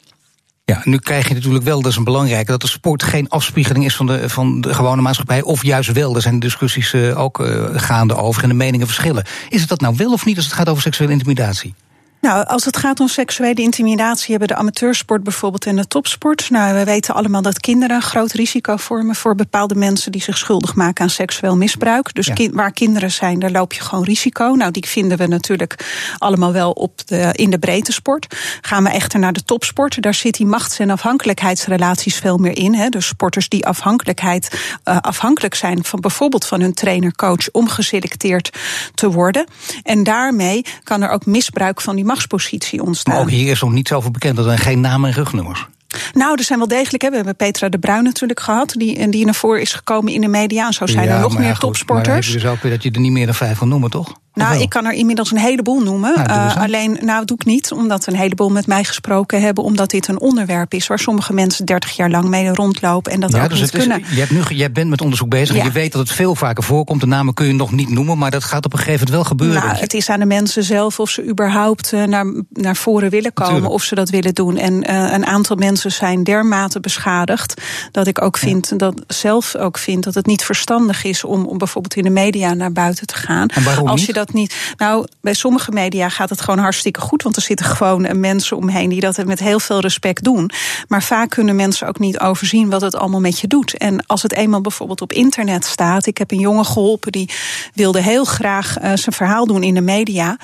Ja, 0.73 0.81
nu 0.85 0.99
krijg 0.99 1.29
je 1.29 1.35
natuurlijk 1.35 1.65
wel, 1.65 1.83
dat 1.83 1.91
is 1.91 1.97
een 1.97 2.05
belangrijke, 2.05 2.51
dat 2.51 2.61
de 2.61 2.69
sport 2.69 3.03
geen 3.03 3.29
afspiegeling 3.29 3.85
is 3.85 3.97
van 3.97 4.07
de, 4.07 4.29
van 4.29 4.61
de 4.61 4.75
gewone 4.75 5.03
maatschappij. 5.03 5.43
Of 5.43 5.63
juist 5.63 5.93
wel. 5.93 6.15
Er 6.15 6.23
zijn 6.23 6.39
discussies 6.39 6.93
uh, 6.93 7.19
ook 7.19 7.41
uh, 7.41 7.65
gaande 7.73 8.15
over 8.15 8.43
en 8.43 8.49
de 8.49 8.55
meningen 8.55 8.87
verschillen. 8.87 9.25
Is 9.49 9.61
het 9.61 9.69
dat 9.69 9.81
nou 9.81 9.95
wel 9.97 10.13
of 10.13 10.25
niet 10.25 10.37
als 10.37 10.45
het 10.45 10.55
gaat 10.55 10.69
over 10.69 10.83
seksuele 10.83 11.13
intimidatie? 11.13 11.75
Nou, 12.21 12.47
als 12.47 12.65
het 12.65 12.77
gaat 12.77 13.01
om 13.01 13.09
seksuele 13.09 13.63
intimidatie, 13.63 14.31
hebben 14.31 14.49
de 14.49 14.55
amateursport 14.55 15.23
bijvoorbeeld 15.23 15.67
en 15.67 15.77
de 15.77 15.87
topsport. 15.87 16.51
Nou, 16.51 16.75
we 16.75 16.85
weten 16.85 17.15
allemaal 17.15 17.43
dat 17.43 17.61
kinderen 17.61 17.97
een 17.97 18.03
groot 18.03 18.33
risico 18.33 18.77
vormen 18.77 19.15
voor 19.15 19.35
bepaalde 19.35 19.75
mensen 19.75 20.13
die 20.13 20.23
zich 20.23 20.39
schuldig 20.39 20.75
maken 20.75 21.05
aan 21.05 21.11
seksueel 21.11 21.57
misbruik. 21.57 22.15
Dus 22.15 22.31
ja. 22.35 22.51
waar 22.51 22.73
kinderen 22.73 23.11
zijn, 23.11 23.39
daar 23.39 23.51
loop 23.51 23.73
je 23.73 23.81
gewoon 23.81 24.05
risico. 24.05 24.55
Nou, 24.55 24.71
die 24.71 24.87
vinden 24.87 25.19
we 25.19 25.27
natuurlijk 25.27 25.85
allemaal 26.19 26.53
wel 26.53 26.71
op 26.71 27.07
de, 27.07 27.31
in 27.33 27.51
de 27.51 27.59
breedte 27.59 27.93
sport. 27.93 28.37
Gaan 28.61 28.85
we 28.85 28.91
echter 28.91 29.19
naar 29.19 29.33
de 29.33 29.43
topsport, 29.43 30.03
daar 30.03 30.15
zit 30.15 30.37
die 30.37 30.47
machts- 30.47 30.79
en 30.79 30.91
afhankelijkheidsrelaties 30.91 32.17
veel 32.17 32.37
meer 32.39 32.57
in. 32.57 32.75
Hè. 32.75 32.89
Dus 32.89 33.07
sporters 33.07 33.49
die 33.49 33.67
afhankelijkheid, 33.67 34.61
uh, 34.85 34.97
afhankelijk 35.01 35.55
zijn 35.55 35.85
van 35.85 36.01
bijvoorbeeld 36.01 36.47
van 36.47 36.61
hun 36.61 36.75
trainer-coach 36.75 37.51
om 37.53 37.69
geselecteerd 37.69 38.59
te 38.95 39.11
worden. 39.11 39.47
En 39.83 40.03
daarmee 40.03 40.65
kan 40.83 41.03
er 41.03 41.11
ook 41.11 41.27
misbruik 41.27 41.81
van 41.81 41.97
die 41.97 42.05
machtspositie 42.07 42.83
ontstaan. 42.83 43.15
Maar 43.15 43.23
ook 43.23 43.31
hier 43.31 43.51
is 43.51 43.61
nog 43.61 43.73
niet 43.73 43.89
zoveel 43.89 44.11
bekend, 44.11 44.37
dat 44.37 44.47
er 44.47 44.59
geen 44.59 44.81
namen 44.81 45.11
en 45.11 45.17
rugnummers. 45.17 45.67
Nou, 46.13 46.35
er 46.39 46.45
zijn 46.45 46.59
wel 46.59 46.69
degelijk. 46.69 47.03
Hè. 47.03 47.11
We 47.11 47.17
hebben 47.17 47.37
Petra 47.37 47.69
de 47.69 47.79
Bruin 47.79 48.03
natuurlijk 48.03 48.41
gehad, 48.41 48.75
die, 48.77 49.09
die 49.09 49.25
naar 49.25 49.35
voren 49.35 49.61
is 49.61 49.73
gekomen 49.73 50.13
in 50.13 50.21
de 50.21 50.29
media. 50.29 50.67
En 50.67 50.73
zo 50.73 50.87
zijn 50.87 51.07
ja, 51.07 51.15
er 51.15 51.21
nog 51.21 51.39
meer 51.39 51.47
ja, 51.47 51.53
goed, 51.53 51.61
topsporters. 51.61 52.07
Maar 52.07 52.15
dan 52.15 52.15
heb 52.15 52.25
je 52.25 52.33
dus 52.33 52.51
ook 52.51 52.63
weer 52.63 52.73
dat 52.73 52.83
je 52.83 52.91
er 52.91 53.01
niet 53.01 53.13
meer 53.13 53.27
dan 53.27 53.35
vijf 53.35 53.59
van 53.59 53.69
noemen, 53.69 53.91
toch? 53.91 54.13
Nou, 54.37 54.61
ik 54.61 54.69
kan 54.69 54.85
er 54.85 54.93
inmiddels 54.93 55.31
een 55.31 55.39
heleboel 55.39 55.81
noemen. 55.81 56.13
Nou, 56.15 56.29
uh, 56.29 56.57
alleen, 56.57 56.99
nou, 57.01 57.25
doe 57.25 57.37
ik 57.37 57.45
niet, 57.45 57.73
omdat 57.73 58.07
een 58.07 58.17
heleboel 58.17 58.49
met 58.49 58.67
mij 58.67 58.85
gesproken 58.85 59.41
hebben. 59.41 59.65
Omdat 59.65 59.91
dit 59.91 60.09
een 60.09 60.21
onderwerp 60.21 60.75
is 60.75 60.87
waar 60.87 60.99
sommige 60.99 61.33
mensen 61.33 61.65
30 61.65 61.97
jaar 61.97 62.11
lang 62.11 62.29
mee 62.29 62.49
rondlopen 62.49 63.13
en 63.13 63.21
dat 63.21 63.33
ja, 63.33 63.43
ook 63.43 63.51
dus 63.51 63.61
niet 63.61 63.71
kunnen. 63.71 64.01
Is, 64.01 64.11
je, 64.11 64.19
hebt 64.19 64.31
nu, 64.31 64.57
jij 64.57 64.73
bent 64.73 64.91
met 64.91 65.01
onderzoek 65.01 65.29
bezig 65.29 65.55
ja. 65.55 65.61
en 65.61 65.67
je 65.67 65.73
weet 65.73 65.93
dat 65.93 66.01
het 66.01 66.17
veel 66.17 66.35
vaker 66.35 66.63
voorkomt. 66.63 67.01
De 67.01 67.07
namen 67.07 67.35
kun 67.35 67.47
je 67.47 67.53
nog 67.53 67.73
niet 67.73 67.89
noemen, 67.89 68.19
maar 68.19 68.31
dat 68.31 68.45
gaat 68.45 68.65
op 68.65 68.73
een 68.73 68.79
gegeven 68.79 69.07
moment 69.07 69.15
wel 69.15 69.25
gebeuren. 69.25 69.69
Nou, 69.69 69.81
het 69.81 69.95
is 69.95 70.09
aan 70.09 70.19
de 70.19 70.27
mensen 70.27 70.65
zelf 70.65 71.01
of 71.01 71.11
ze 71.11 71.27
überhaupt 71.29 71.93
uh, 71.93 72.05
naar, 72.05 72.27
naar 72.51 72.77
voren 72.77 73.11
willen 73.11 73.33
komen, 73.33 73.53
Natuurlijk. 73.53 73.81
of 73.81 73.83
ze 73.83 73.95
dat 73.95 74.11
willen 74.11 74.35
doen. 74.35 74.57
En 74.57 74.91
uh, 74.91 75.13
een 75.13 75.27
aantal 75.27 75.57
mensen 75.57 75.93
zijn 75.93 76.25
dermate 76.25 76.81
beschadigd 76.81 77.63
dat 77.93 78.07
ik 78.07 78.23
ook 78.23 78.37
vind, 78.37 78.69
ja. 78.71 78.77
dat 78.77 79.03
zelf 79.07 79.55
ook 79.55 79.79
vind 79.79 80.05
dat 80.05 80.15
het 80.15 80.27
niet 80.27 80.45
verstandig 80.45 81.05
is 81.05 81.25
om, 81.25 81.45
om 81.45 81.59
bijvoorbeeld 81.59 81.97
in 81.97 82.03
de 82.03 82.11
media 82.11 82.55
naar 82.55 82.73
buiten 82.73 83.07
te 83.07 83.15
gaan. 83.15 83.49
En 83.49 83.65
waarom 83.65 83.89
Als 83.89 83.99
niet? 83.99 84.07
je 84.07 84.13
dat 84.13 84.26
niet. 84.33 84.75
Nou, 84.77 85.07
bij 85.21 85.35
sommige 85.35 85.71
media 85.71 86.09
gaat 86.09 86.31
het 86.31 86.41
gewoon 86.41 86.59
hartstikke 86.61 87.01
goed. 87.01 87.23
Want 87.23 87.37
er 87.37 87.43
zitten 87.43 87.67
gewoon 87.67 88.21
mensen 88.21 88.57
omheen 88.57 88.89
die 88.89 89.01
dat 89.01 89.25
met 89.25 89.39
heel 89.39 89.61
veel 89.61 89.81
respect 89.81 90.25
doen. 90.25 90.51
Maar 90.89 91.03
vaak 91.03 91.31
kunnen 91.31 91.57
mensen 91.57 91.89
ook 91.89 91.99
niet 91.99 92.19
overzien 92.19 92.71
wat 92.71 92.81
het 92.81 92.97
allemaal 92.97 93.21
met 93.21 93.41
je 93.41 93.47
doet. 93.47 93.77
En 93.77 94.07
als 94.07 94.23
het 94.23 94.33
eenmaal 94.33 94.61
bijvoorbeeld 94.61 95.01
op 95.01 95.13
internet 95.13 95.65
staat. 95.65 96.07
Ik 96.07 96.19
heb 96.19 96.31
een 96.31 96.39
jongen 96.39 96.65
geholpen 96.65 97.13
die 97.13 97.31
wilde 97.75 98.03
heel 98.03 98.25
graag 98.25 98.79
uh, 98.79 98.83
zijn 98.83 99.15
verhaal 99.15 99.47
doen 99.47 99.63
in 99.63 99.75
de 99.75 99.81
media. 99.81 100.37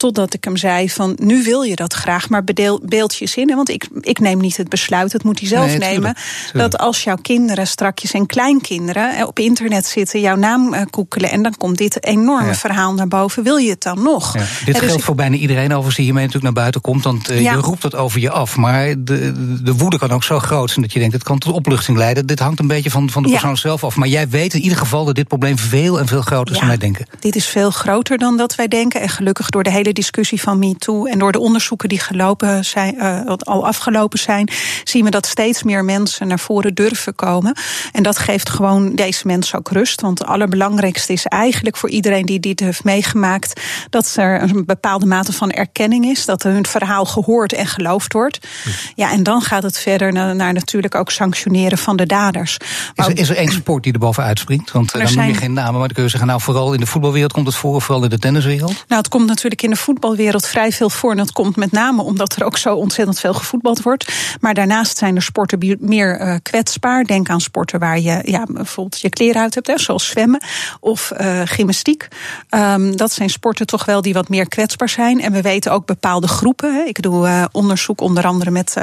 Totdat 0.00 0.34
ik 0.34 0.44
hem 0.44 0.56
zei 0.56 0.90
van 0.90 1.16
nu 1.16 1.42
wil 1.42 1.62
je 1.62 1.76
dat 1.76 1.92
graag, 1.92 2.28
maar 2.28 2.44
beeld 2.82 3.16
je 3.16 3.26
zinnen. 3.26 3.56
Want 3.56 3.68
ik, 3.68 3.88
ik 4.00 4.18
neem 4.18 4.40
niet 4.40 4.56
het 4.56 4.68
besluit, 4.68 5.12
het 5.12 5.24
moet 5.24 5.38
hij 5.38 5.48
zelf 5.48 5.78
nemen. 5.78 6.14
Dat 6.52 6.78
als 6.78 7.04
jouw 7.04 7.16
kinderen 7.22 7.66
strakjes 7.66 8.12
en 8.12 8.26
kleinkinderen 8.26 9.16
eh, 9.16 9.26
op 9.26 9.38
internet 9.38 9.86
zitten, 9.86 10.20
jouw 10.20 10.36
naam 10.36 10.74
uh, 10.74 10.80
koekelen. 10.90 11.30
En 11.30 11.42
dan 11.42 11.56
komt 11.56 11.78
dit 11.78 12.04
enorme 12.04 12.54
verhaal 12.54 12.94
naar 12.94 13.08
boven. 13.08 13.42
Wil 13.42 13.56
je 13.56 13.70
het 13.70 13.82
dan 13.82 14.02
nog? 14.02 14.34
Ja. 14.34 14.40
Dit 14.64 14.74
dus 14.74 14.84
geldt 14.84 15.02
voor 15.02 15.14
bijna 15.14 15.36
iedereen 15.36 15.74
over 15.74 15.94
die 15.94 16.04
hiermee 16.04 16.26
natuurlijk 16.26 16.54
naar 16.54 16.62
buiten 16.62 16.80
komt. 16.80 17.04
Want 17.04 17.30
uh, 17.30 17.40
je 17.40 17.52
roept 17.54 17.82
dat 17.82 17.94
over 17.94 18.20
je 18.20 18.30
af. 18.30 18.56
Maar 18.56 18.94
de, 18.98 19.32
de 19.62 19.74
woede 19.74 19.98
kan 19.98 20.10
ook 20.10 20.24
zo 20.24 20.38
groot 20.38 20.70
zijn 20.70 20.82
dat 20.82 20.92
je 20.92 20.98
denkt, 20.98 21.14
het 21.14 21.22
kan 21.22 21.38
tot 21.38 21.54
opluchting 21.54 21.96
leiden. 21.98 22.26
Dit 22.26 22.38
hangt 22.38 22.58
een 22.58 22.66
beetje 22.66 22.90
van, 22.90 23.10
van 23.10 23.22
de 23.22 23.28
persoon 23.28 23.56
zelf 23.56 23.84
af. 23.84 23.96
Maar 23.96 24.08
jij 24.08 24.28
weet 24.28 24.54
in 24.54 24.62
ieder 24.62 24.78
geval 24.78 25.04
dat 25.04 25.14
dit 25.14 25.28
probleem 25.28 25.58
veel 25.58 25.98
en 25.98 26.06
veel 26.06 26.22
groter 26.22 26.54
is 26.54 26.58
dan 26.58 26.68
wij 26.68 26.76
denken. 26.76 27.06
Dit 27.18 27.36
is 27.36 27.46
veel 27.46 27.70
groter 27.70 28.18
dan 28.18 28.36
dat 28.36 28.54
wij 28.54 28.68
denken. 28.68 29.00
En 29.00 29.08
gelukkig 29.08 29.48
door 29.48 29.62
de 29.62 29.70
hele 29.70 29.89
discussie 29.92 30.40
van 30.40 30.58
MeToo 30.58 31.04
en 31.04 31.18
door 31.18 31.32
de 31.32 31.38
onderzoeken 31.38 31.88
die 31.88 32.00
gelopen 32.00 32.64
zijn, 32.64 32.94
uh, 32.94 33.32
al 33.38 33.66
afgelopen 33.66 34.18
zijn, 34.18 34.50
zien 34.84 35.04
we 35.04 35.10
dat 35.10 35.26
steeds 35.26 35.62
meer 35.62 35.84
mensen 35.84 36.28
naar 36.28 36.38
voren 36.38 36.74
durven 36.74 37.14
komen. 37.14 37.56
En 37.92 38.02
dat 38.02 38.18
geeft 38.18 38.50
gewoon 38.50 38.94
deze 38.94 39.26
mensen 39.26 39.58
ook 39.58 39.70
rust. 39.70 40.00
Want 40.00 40.18
het 40.18 40.28
allerbelangrijkste 40.28 41.12
is 41.12 41.26
eigenlijk 41.26 41.76
voor 41.76 41.90
iedereen 41.90 42.26
die 42.26 42.40
dit 42.40 42.60
heeft 42.60 42.84
meegemaakt, 42.84 43.60
dat 43.90 44.14
er 44.16 44.42
een 44.42 44.64
bepaalde 44.64 45.06
mate 45.06 45.32
van 45.32 45.50
erkenning 45.50 46.04
is, 46.04 46.24
dat 46.24 46.42
hun 46.42 46.66
verhaal 46.66 47.04
gehoord 47.04 47.52
en 47.52 47.66
geloofd 47.66 48.12
wordt. 48.12 48.46
Ja, 48.94 49.12
en 49.12 49.22
dan 49.22 49.42
gaat 49.42 49.62
het 49.62 49.78
verder 49.78 50.12
naar, 50.12 50.36
naar 50.36 50.52
natuurlijk 50.52 50.94
ook 50.94 51.10
sanctioneren 51.10 51.78
van 51.78 51.96
de 51.96 52.06
daders. 52.06 52.56
Is 52.94 53.06
er, 53.06 53.18
is 53.18 53.28
er 53.28 53.36
één 53.36 53.52
sport 53.52 53.82
die 53.82 53.92
er 53.92 53.98
bovenuit 53.98 54.38
springt? 54.38 54.72
Want 54.72 54.92
dan 54.92 55.08
zijn... 55.08 55.26
noem 55.26 55.34
je 55.34 55.40
geen 55.40 55.52
namen, 55.52 55.72
maar 55.72 55.80
dan 55.80 55.92
kun 55.92 56.02
je 56.02 56.08
zeggen, 56.08 56.28
nou 56.28 56.40
vooral 56.40 56.72
in 56.72 56.80
de 56.80 56.86
voetbalwereld 56.86 57.32
komt 57.32 57.46
het 57.46 57.56
voor, 57.56 57.82
vooral 57.82 58.04
in 58.04 58.10
de 58.10 58.18
tenniswereld? 58.18 58.84
Nou, 58.88 59.00
het 59.00 59.08
komt 59.08 59.26
natuurlijk 59.26 59.62
in 59.62 59.70
de 59.70 59.76
voetbalwereld 59.80 60.46
vrij 60.46 60.72
veel 60.72 60.90
voor. 60.90 61.10
En 61.10 61.16
dat 61.16 61.32
komt 61.32 61.56
met 61.56 61.72
name 61.72 62.02
omdat 62.02 62.36
er 62.36 62.44
ook 62.44 62.56
zo 62.56 62.74
ontzettend 62.74 63.20
veel 63.20 63.34
gevoetbald 63.34 63.82
wordt. 63.82 64.12
Maar 64.40 64.54
daarnaast 64.54 64.98
zijn 64.98 65.16
er 65.16 65.22
sporten 65.22 65.78
meer 65.80 66.20
uh, 66.20 66.34
kwetsbaar. 66.42 67.04
Denk 67.04 67.28
aan 67.30 67.40
sporten 67.40 67.78
waar 67.78 68.00
je 68.00 68.22
ja, 68.24 68.46
bijvoorbeeld 68.48 69.00
je 69.00 69.08
kleren 69.08 69.42
uit 69.42 69.54
hebt, 69.54 69.66
hè, 69.66 69.78
zoals 69.78 70.06
zwemmen 70.06 70.42
of 70.80 71.12
uh, 71.20 71.40
gymnastiek. 71.44 72.08
Um, 72.50 72.96
dat 72.96 73.12
zijn 73.12 73.30
sporten 73.30 73.66
toch 73.66 73.84
wel 73.84 74.02
die 74.02 74.12
wat 74.12 74.28
meer 74.28 74.48
kwetsbaar 74.48 74.88
zijn. 74.88 75.20
En 75.20 75.32
we 75.32 75.42
weten 75.42 75.72
ook 75.72 75.86
bepaalde 75.86 76.28
groepen. 76.28 76.74
Hè. 76.74 76.82
Ik 76.82 77.02
doe 77.02 77.26
uh, 77.26 77.44
onderzoek 77.52 78.00
onder 78.00 78.26
andere 78.26 78.50
met 78.50 78.76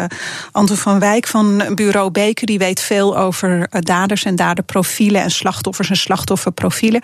Anton 0.52 0.78
van 0.78 1.00
Wijk 1.00 1.28
van 1.28 1.64
Bureau 1.76 2.12
Beker. 2.12 2.46
Die 2.46 2.58
weet 2.58 2.82
veel 2.82 3.18
over 3.18 3.68
daders 3.70 4.24
en 4.24 4.36
daderprofielen 4.36 5.22
en 5.22 5.32
slachtoffers 5.32 5.90
en 5.90 5.98
slachtofferprofielen. 5.98 7.02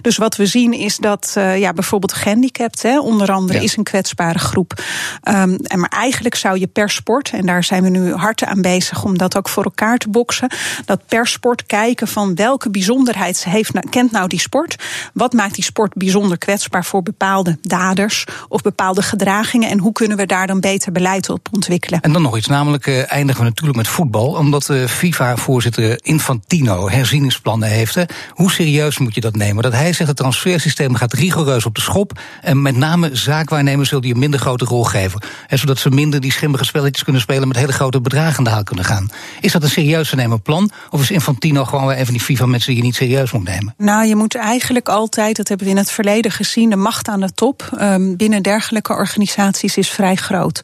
Dus 0.00 0.16
wat 0.16 0.36
we 0.36 0.46
zien 0.46 0.72
is 0.72 0.96
dat 0.96 1.32
ja, 1.34 1.72
bijvoorbeeld 1.72 2.12
gehandicapten, 2.12 3.02
onder 3.02 3.14
andere, 3.18 3.35
is 3.44 3.76
een 3.76 3.84
kwetsbare 3.84 4.38
groep. 4.38 4.82
Um, 5.28 5.56
en 5.56 5.80
maar 5.80 5.88
eigenlijk 5.88 6.34
zou 6.34 6.58
je 6.58 6.66
per 6.66 6.90
sport, 6.90 7.30
en 7.30 7.46
daar 7.46 7.64
zijn 7.64 7.82
we 7.82 7.88
nu 7.88 8.12
hard 8.12 8.44
aan 8.44 8.62
bezig 8.62 9.04
om 9.04 9.18
dat 9.18 9.36
ook 9.36 9.48
voor 9.48 9.64
elkaar 9.64 9.98
te 9.98 10.08
boksen, 10.08 10.50
dat 10.84 11.06
per 11.06 11.26
sport 11.26 11.66
kijken 11.66 12.08
van 12.08 12.34
welke 12.34 12.70
bijzonderheid 12.70 13.44
heeft, 13.44 13.72
nou, 13.72 13.88
kent 13.88 14.10
nou 14.10 14.28
die 14.28 14.40
sport? 14.40 14.76
Wat 15.12 15.32
maakt 15.32 15.54
die 15.54 15.64
sport 15.64 15.94
bijzonder 15.94 16.38
kwetsbaar 16.38 16.84
voor 16.84 17.02
bepaalde 17.02 17.58
daders 17.62 18.24
of 18.48 18.62
bepaalde 18.62 19.02
gedragingen? 19.02 19.70
En 19.70 19.78
hoe 19.78 19.92
kunnen 19.92 20.16
we 20.16 20.26
daar 20.26 20.46
dan 20.46 20.60
beter 20.60 20.92
beleid 20.92 21.30
op 21.30 21.48
ontwikkelen? 21.52 22.00
En 22.00 22.12
dan 22.12 22.22
nog 22.22 22.36
iets, 22.36 22.46
namelijk 22.46 22.86
uh, 22.86 23.12
eindigen 23.12 23.42
we 23.42 23.48
natuurlijk 23.48 23.76
met 23.76 23.88
voetbal, 23.88 24.26
omdat 24.26 24.68
uh, 24.68 24.86
FIFA-voorzitter 24.86 25.98
Infantino 26.02 26.88
herzieningsplannen 26.88 27.68
heeft. 27.68 28.04
Hoe 28.30 28.50
serieus 28.50 28.98
moet 28.98 29.14
je 29.14 29.20
dat 29.20 29.36
nemen? 29.36 29.62
Dat 29.62 29.72
hij 29.72 29.92
zegt 29.92 30.08
het 30.08 30.16
transfersysteem 30.16 30.94
gaat 30.94 31.12
rigoureus 31.12 31.66
op 31.66 31.74
de 31.74 31.80
schop 31.80 32.20
en 32.40 32.62
met 32.62 32.76
name 32.76 33.15
zaakwaarnemers 33.18 33.90
wil 33.90 34.00
die 34.00 34.12
een 34.12 34.18
minder 34.18 34.40
grote 34.40 34.64
rol 34.64 34.84
geven. 34.84 35.20
Hè, 35.46 35.56
zodat 35.56 35.78
ze 35.78 35.90
minder 35.90 36.20
die 36.20 36.32
schimmige 36.32 36.64
spelletjes 36.64 37.04
kunnen 37.04 37.22
spelen 37.22 37.48
met 37.48 37.56
hele 37.56 37.72
grote 37.72 38.00
bedragen 38.00 38.38
aan 38.38 38.44
de 38.44 38.50
haal 38.50 38.62
kunnen 38.62 38.84
gaan. 38.84 39.10
Is 39.40 39.52
dat 39.52 39.62
een 39.62 39.70
serieus 39.70 40.08
te 40.08 40.16
nemen 40.16 40.42
plan? 40.42 40.70
Of 40.90 41.00
is 41.00 41.10
Infantino 41.10 41.64
gewoon 41.64 41.86
weer 41.86 41.96
even 41.96 42.12
die 42.12 42.22
FIFA-mensen 42.22 42.68
die 42.68 42.80
je 42.80 42.86
niet 42.86 42.94
serieus 42.94 43.32
moet 43.32 43.44
nemen? 43.44 43.74
Nou, 43.78 44.06
je 44.06 44.16
moet 44.16 44.34
eigenlijk 44.34 44.88
altijd, 44.88 45.36
dat 45.36 45.48
hebben 45.48 45.66
we 45.66 45.72
in 45.72 45.78
het 45.78 45.90
verleden 45.90 46.30
gezien, 46.30 46.70
de 46.70 46.76
macht 46.76 47.08
aan 47.08 47.20
de 47.20 47.32
top 47.34 47.70
um, 47.80 48.16
binnen 48.16 48.42
dergelijke 48.42 48.92
organisaties 48.92 49.76
is 49.76 49.90
vrij 49.90 50.16
groot. 50.16 50.60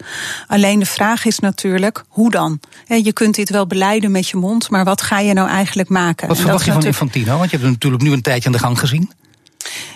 Alleen 0.46 0.78
de 0.78 0.86
vraag 0.86 1.24
is 1.24 1.38
natuurlijk, 1.38 2.04
hoe 2.08 2.30
dan? 2.30 2.60
je 2.86 3.12
kunt 3.12 3.34
dit 3.34 3.50
wel 3.50 3.66
beleiden 3.66 4.10
met 4.10 4.28
je 4.28 4.36
mond, 4.36 4.70
maar 4.70 4.84
wat 4.84 5.02
ga 5.02 5.18
je 5.18 5.32
nou 5.32 5.48
eigenlijk 5.48 5.88
maken? 5.88 6.28
Wat 6.28 6.38
verwacht 6.38 6.64
je 6.64 6.72
van 6.72 6.84
Infantino? 6.84 7.36
Want 7.38 7.44
je 7.44 7.50
hebt 7.50 7.62
hem 7.62 7.72
natuurlijk 7.72 8.02
nu 8.02 8.12
een 8.12 8.22
tijdje 8.22 8.46
aan 8.46 8.52
de 8.52 8.58
gang 8.58 8.78
gezien. 8.78 9.10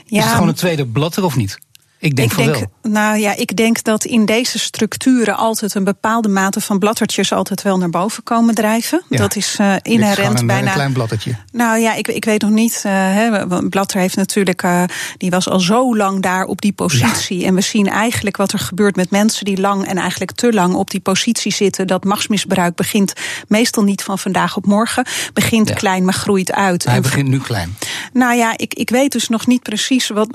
Ja, 0.04 0.18
is 0.18 0.24
het 0.24 0.33
gewoon 0.33 0.48
een 0.48 0.54
tweede 0.54 0.87
blad 0.87 1.16
er 1.16 1.24
of 1.24 1.37
niet? 1.37 1.59
Ik 1.98 2.16
denk, 2.16 2.32
ik 2.32 2.37
denk 2.37 2.66
Nou 2.82 3.18
ja, 3.18 3.37
ik 3.37 3.56
denk 3.56 3.82
dat 3.82 4.04
in 4.04 4.24
deze 4.24 4.59
structuren 4.59 5.37
altijd 5.37 5.74
een 5.74 5.85
bepaalde 5.85 6.28
mate 6.28 6.61
van 6.61 6.78
bladdertjes 6.78 7.32
altijd 7.32 7.62
wel 7.62 7.78
naar 7.78 7.90
boven 7.90 8.22
komen 8.22 8.54
drijven. 8.54 9.02
Dat 9.09 9.37
is 9.37 9.56
uh, 9.61 9.74
inherent 9.82 10.35
is 10.35 10.40
een, 10.40 10.46
bijna. 10.46 10.66
Een 10.66 10.74
klein 10.74 10.92
bladdertje. 10.92 11.37
Nou 11.52 11.78
ja, 11.78 11.94
ik, 11.94 12.09
ik 12.09 12.24
weet 12.24 12.42
nog 12.42 12.50
niet. 12.50 12.82
Uh, 12.87 13.42
Blatter 13.70 14.00
heeft 14.00 14.16
natuurlijk, 14.16 14.62
uh, 14.62 14.82
die 15.16 15.30
was 15.30 15.48
al 15.48 15.61
zo 15.61 15.96
lang 15.96 16.22
daar 16.22 16.44
op 16.44 16.61
die 16.61 16.72
positie. 16.72 17.44
En 17.44 17.54
we 17.54 17.61
zien 17.61 17.88
eigenlijk 17.88 18.37
wat 18.37 18.52
er 18.52 18.59
gebeurt 18.59 18.96
met 18.96 19.11
mensen 19.11 19.44
die 19.44 19.61
lang 19.61 19.87
en 19.87 19.96
eigenlijk 19.96 20.32
te 20.32 20.52
lang 20.52 20.74
op 20.74 20.90
die 20.90 21.00
positie 21.00 21.52
zitten. 21.52 21.87
Dat 21.87 22.04
machtsmisbruik 22.04 22.74
begint 22.74 23.12
meestal 23.48 23.82
niet 23.82 24.02
van 24.02 24.18
vandaag 24.18 24.56
op 24.56 24.66
morgen. 24.66 25.06
Begint 25.32 25.72
klein, 25.72 26.04
maar 26.04 26.14
groeit 26.14 26.52
uit. 26.52 26.85
Hij 26.85 27.00
begint 27.00 27.28
nu 27.28 27.38
klein. 27.38 27.76
Nou 28.12 28.35
ja, 28.35 28.52
ik, 28.56 28.74
ik 28.74 28.90
weet 28.90 29.12
dus 29.12 29.28
nog 29.28 29.46
niet 29.46 29.62
precies 29.62 30.09
wat, 30.09 30.28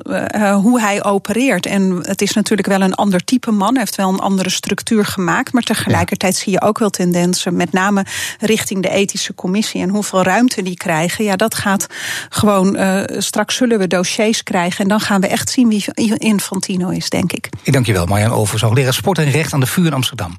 hoe 0.61 0.79
hij 0.79 1.03
opereert. 1.03 1.50
En 1.59 1.99
het 2.01 2.21
is 2.21 2.33
natuurlijk 2.33 2.67
wel 2.67 2.81
een 2.81 2.93
ander 2.93 3.23
type 3.23 3.51
man. 3.51 3.69
Hij 3.69 3.79
heeft 3.79 3.95
wel 3.95 4.09
een 4.09 4.19
andere 4.19 4.49
structuur 4.49 5.05
gemaakt. 5.05 5.53
Maar 5.53 5.63
tegelijkertijd 5.63 6.35
zie 6.35 6.51
je 6.51 6.61
ook 6.61 6.79
wel 6.79 6.89
tendensen. 6.89 7.55
Met 7.55 7.71
name 7.71 8.05
richting 8.39 8.81
de 8.81 8.89
ethische 8.89 9.35
commissie. 9.35 9.81
En 9.81 9.89
hoeveel 9.89 10.23
ruimte 10.23 10.61
die 10.61 10.77
krijgen. 10.77 11.23
Ja, 11.23 11.35
dat 11.35 11.55
gaat 11.55 11.87
gewoon. 12.29 12.75
Uh, 12.75 13.03
straks 13.17 13.55
zullen 13.55 13.79
we 13.79 13.87
dossiers 13.87 14.43
krijgen. 14.43 14.83
En 14.83 14.87
dan 14.87 14.99
gaan 14.99 15.21
we 15.21 15.27
echt 15.27 15.49
zien 15.49 15.69
wie 15.69 15.85
Infantino 16.17 16.89
is, 16.89 17.09
denk 17.09 17.31
ik. 17.31 17.49
Ik 17.63 17.73
dank 17.73 17.85
je 17.85 17.93
wel, 17.93 18.05
Marjan 18.05 18.31
Overs, 18.31 18.61
hoogleraar 18.61 18.93
sport 18.93 19.17
en 19.17 19.31
recht 19.31 19.53
aan 19.53 19.59
de 19.59 19.65
vuur 19.65 19.85
in 19.85 19.93
Amsterdam. 19.93 20.37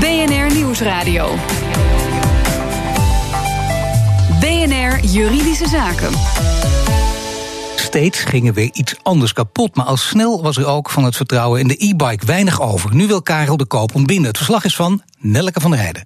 BNR 0.00 0.54
Nieuwsradio. 0.54 1.34
BNR 4.40 5.04
Juridische 5.04 5.68
Zaken 5.68 6.10
steeds 7.92 8.18
gingen 8.18 8.54
weer 8.54 8.70
iets 8.72 8.94
anders 9.02 9.32
kapot. 9.32 9.76
Maar 9.76 9.84
al 9.84 9.96
snel 9.96 10.42
was 10.42 10.56
er 10.56 10.66
ook 10.66 10.90
van 10.90 11.04
het 11.04 11.16
vertrouwen 11.16 11.60
in 11.60 11.68
de 11.68 11.76
e-bike 11.78 12.26
weinig 12.26 12.60
over. 12.60 12.94
Nu 12.94 13.06
wil 13.06 13.22
Karel 13.22 13.56
de 13.56 13.64
Koop 13.64 13.94
ontbinden. 13.94 14.26
Het 14.26 14.36
verslag 14.36 14.64
is 14.64 14.76
van 14.76 15.02
Nelleke 15.18 15.60
van 15.60 15.70
der 15.70 15.80
Heijden. 15.80 16.04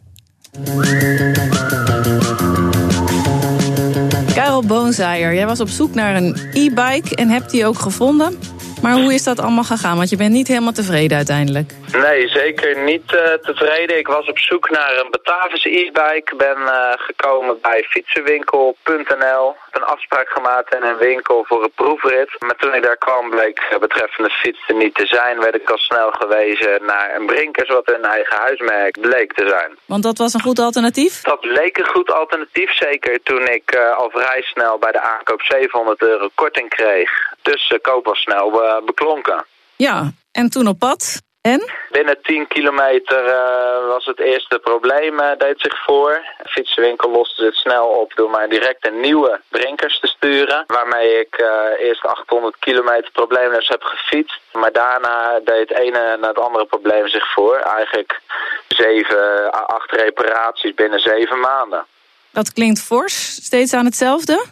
Karel 4.34 4.62
Boonzaaier, 4.62 5.34
jij 5.34 5.46
was 5.46 5.60
op 5.60 5.68
zoek 5.68 5.94
naar 5.94 6.16
een 6.16 6.36
e-bike 6.52 7.14
en 7.14 7.28
hebt 7.28 7.50
die 7.50 7.66
ook 7.66 7.78
gevonden. 7.78 8.38
Maar 8.82 8.92
hoe 8.92 9.14
is 9.14 9.24
dat 9.24 9.40
allemaal 9.40 9.64
gegaan? 9.64 9.96
Want 9.96 10.10
je 10.10 10.16
bent 10.16 10.32
niet 10.32 10.48
helemaal 10.48 10.72
tevreden 10.72 11.16
uiteindelijk. 11.16 11.72
Nee, 11.92 12.28
zeker 12.28 12.78
niet 12.78 13.12
uh, 13.12 13.32
tevreden. 13.32 13.98
Ik 13.98 14.06
was 14.06 14.28
op 14.28 14.38
zoek 14.38 14.70
naar 14.70 14.92
een 14.98 15.10
Batavus 15.10 15.64
e-bike. 15.64 16.36
Ben 16.36 16.58
uh, 16.58 16.92
gekomen 16.96 17.58
bij 17.60 17.84
fietsenwinkel.nl. 17.88 19.54
Een 19.70 19.84
afspraak 19.84 20.28
gemaakt 20.28 20.74
in 20.74 20.82
een 20.82 20.96
winkel 20.96 21.44
voor 21.48 21.62
een 21.62 21.72
proefrit. 21.74 22.30
Maar 22.38 22.56
toen 22.56 22.74
ik 22.74 22.82
daar 22.82 22.96
kwam 22.96 23.30
bleek 23.30 23.76
betreffende 23.80 24.30
fiets 24.30 24.68
er 24.68 24.74
niet 24.74 24.94
te 24.94 25.06
zijn. 25.06 25.40
Werd 25.40 25.54
ik 25.54 25.70
al 25.70 25.78
snel 25.78 26.10
gewezen 26.10 26.84
naar 26.84 27.16
een 27.16 27.26
Brinkers 27.26 27.68
wat 27.68 27.90
een 27.90 28.04
eigen 28.04 28.36
huismerk 28.36 29.00
bleek 29.00 29.32
te 29.32 29.48
zijn. 29.48 29.78
Want 29.84 30.02
dat 30.02 30.18
was 30.18 30.34
een 30.34 30.42
goed 30.42 30.58
alternatief? 30.58 31.22
Dat 31.22 31.44
leek 31.44 31.78
een 31.78 31.86
goed 31.86 32.12
alternatief, 32.12 32.72
zeker 32.74 33.22
toen 33.22 33.48
ik 33.48 33.76
uh, 33.76 33.96
al 33.96 34.10
vrij 34.10 34.42
snel 34.42 34.78
bij 34.78 34.92
de 34.92 35.00
aankoop 35.00 35.42
700 35.42 36.02
euro 36.02 36.28
korting 36.34 36.68
kreeg. 36.68 37.10
Dus 37.42 37.68
de 37.68 37.78
koop 37.78 38.04
was 38.04 38.18
snel 38.18 38.50
beklonken. 38.84 39.44
Ja, 39.76 40.12
en 40.32 40.50
toen 40.50 40.68
op 40.68 40.78
pad? 40.78 41.24
En? 41.52 41.70
Binnen 41.90 42.18
10 42.22 42.46
kilometer 42.46 43.24
uh, 43.24 43.86
was 43.88 44.04
het 44.04 44.20
eerste 44.20 44.58
probleem, 44.58 45.20
uh, 45.20 45.26
deed 45.38 45.60
zich 45.60 45.84
voor. 45.84 46.20
De 46.42 46.48
fietsenwinkel 46.48 47.10
loste 47.10 47.44
het 47.44 47.54
snel 47.54 47.86
op 47.86 48.12
door 48.14 48.30
mij 48.30 48.48
direct 48.48 48.86
een 48.86 49.00
nieuwe 49.00 49.40
Brinkers 49.48 50.00
te 50.00 50.06
sturen. 50.06 50.64
Waarmee 50.66 51.20
ik 51.20 51.40
uh, 51.40 51.86
eerst 51.86 52.04
800 52.04 52.56
kilometer 52.58 53.10
probleemloos 53.12 53.68
heb 53.68 53.82
gefietst. 53.82 54.40
Maar 54.52 54.72
daarna 54.72 55.40
deed 55.44 55.68
het 55.68 55.78
ene 55.78 56.16
na 56.20 56.28
het 56.28 56.38
andere 56.38 56.66
probleem 56.66 57.08
zich 57.08 57.32
voor. 57.32 57.56
Eigenlijk 57.56 58.20
7 58.68 59.18
à 59.54 59.60
8 59.60 59.90
reparaties 59.90 60.74
binnen 60.74 61.00
7 61.00 61.40
maanden. 61.40 61.86
Dat 62.30 62.52
klinkt 62.52 62.82
fors. 62.82 63.44
Steeds 63.44 63.72
aan 63.72 63.84
hetzelfde? 63.84 64.44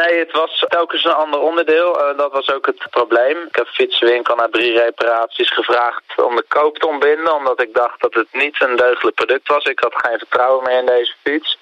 Nee, 0.00 0.18
het 0.18 0.32
was 0.32 0.64
telkens 0.68 1.04
een 1.04 1.22
ander 1.24 1.40
onderdeel. 1.40 2.00
Uh, 2.00 2.18
dat 2.18 2.32
was 2.32 2.52
ook 2.52 2.66
het 2.66 2.90
probleem. 2.90 3.36
Ik 3.48 3.56
heb 3.56 3.66
fietsenwinkel 3.66 4.34
na 4.36 4.48
drie 4.50 4.78
reparaties 4.78 5.52
gevraagd 5.52 6.02
om 6.16 6.36
de 6.36 6.44
koop 6.48 6.78
te 6.78 6.86
ontbinden. 6.86 7.34
Omdat 7.34 7.60
ik 7.62 7.74
dacht 7.74 8.00
dat 8.00 8.14
het 8.14 8.28
niet 8.32 8.56
een 8.60 8.76
deugdelijk 8.76 9.16
product 9.16 9.48
was. 9.48 9.64
Ik 9.64 9.80
had 9.80 9.94
geen 9.94 10.18
vertrouwen 10.18 10.64
meer 10.64 10.78
in 10.78 10.86
deze 10.86 11.14
fiets. 11.22 11.58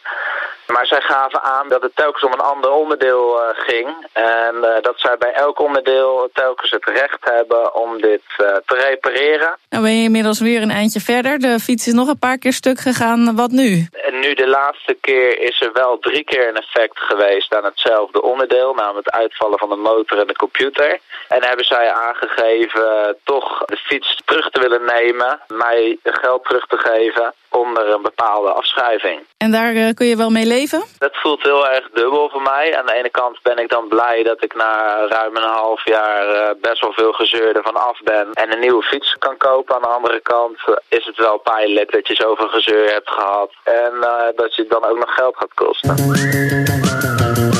Maar 0.67 0.87
zij 0.87 1.01
gaven 1.01 1.43
aan 1.43 1.69
dat 1.69 1.83
het 1.83 1.97
telkens 1.97 2.25
om 2.25 2.33
een 2.33 2.41
ander 2.53 2.71
onderdeel 2.71 3.41
uh, 3.41 3.49
ging. 3.53 4.07
En 4.13 4.55
uh, 4.55 4.69
dat 4.81 4.95
zij 4.97 5.17
bij 5.19 5.33
elk 5.33 5.61
onderdeel 5.61 6.31
telkens 6.33 6.71
het 6.71 6.85
recht 6.85 7.25
hebben 7.25 7.75
om 7.75 8.01
dit 8.01 8.23
te 8.37 8.89
repareren. 8.89 9.57
Nou 9.69 9.83
ben 9.83 9.97
je 9.97 10.05
inmiddels 10.05 10.41
weer 10.41 10.63
een 10.63 10.71
eindje 10.71 11.01
verder. 11.01 11.39
De 11.39 11.59
fiets 11.61 11.87
is 11.87 11.93
nog 11.93 12.09
een 12.09 12.19
paar 12.19 12.39
keer 12.39 12.53
stuk 12.53 12.79
gegaan. 12.79 13.37
Wat 13.37 13.51
nu? 13.51 13.89
En 13.93 14.21
nu 14.21 14.35
de 14.35 14.49
laatste 14.49 14.97
keer 15.01 15.39
is 15.41 15.61
er 15.61 15.73
wel 15.73 15.99
drie 15.99 16.25
keer 16.25 16.49
een 16.49 16.57
effect 16.57 16.99
geweest 16.99 17.55
aan 17.55 17.65
hetzelfde 17.65 18.22
onderdeel. 18.23 18.75
Namelijk 18.75 19.07
het 19.07 19.15
uitvallen 19.15 19.59
van 19.59 19.69
de 19.69 19.77
motor 19.77 20.19
en 20.19 20.27
de 20.27 20.37
computer. 20.37 20.99
En 21.29 21.45
hebben 21.45 21.65
zij 21.65 21.93
aangegeven 21.93 23.17
toch 23.25 23.65
de 23.65 23.77
fiets 23.77 24.21
terug 24.25 24.51
te 24.51 24.61
willen 24.61 24.85
nemen. 24.85 25.41
Mij 25.49 25.99
geld 26.03 26.45
terug 26.45 26.67
te 26.67 26.77
geven 26.77 27.35
onder 27.53 27.89
een 27.89 28.03
bepaalde 28.03 28.51
afschrijving. 28.51 29.21
En 29.37 29.51
daar 29.51 29.73
uh, 29.73 29.95
kun 29.95 30.07
je 30.07 30.17
wel 30.17 30.31
mee 30.31 30.47
leven? 30.47 30.83
Dat 30.99 31.17
voelt 31.17 31.43
heel 31.43 31.69
erg 31.69 31.89
dubbel 31.93 32.29
voor 32.29 32.43
mij. 32.43 32.79
Aan 32.79 32.87
de 32.87 32.95
ene 32.95 33.11
kant 33.11 33.43
ben 33.43 33.59
ik 33.59 33.69
dan 33.69 33.89
blij 33.89 34.23
dat 34.23 34.45
ik 34.45 34.55
na 34.55 35.07
ruim 35.09 35.37
een 35.37 35.43
half 35.43 35.85
jaar 35.85 36.35
uh, 36.35 36.49
best 36.61 36.81
wel 36.81 36.93
veel 36.93 37.13
gezeur 37.13 37.57
ervan 37.57 37.77
af 37.77 38.01
ben 38.05 38.29
en 38.33 38.53
een 38.53 38.61
nieuwe 38.61 38.83
fiets 38.83 39.17
kan 39.19 39.37
kopen. 39.37 39.75
Aan 39.75 39.83
de 39.83 39.89
andere 39.89 40.21
kant 40.21 40.59
is 40.89 41.05
het 41.05 41.17
wel 41.17 41.39
pijnlijk 41.39 41.93
dat 41.93 42.07
je 42.07 42.15
zoveel 42.15 42.49
gezeur 42.49 42.93
hebt 42.93 43.11
gehad 43.11 43.53
en 43.65 43.93
uh, 44.01 44.09
dat 44.37 44.55
je 44.55 44.67
dan 44.69 44.85
ook 44.85 44.99
nog 44.99 45.15
geld 45.15 45.37
gaat 45.37 45.55
kosten. 45.55 47.52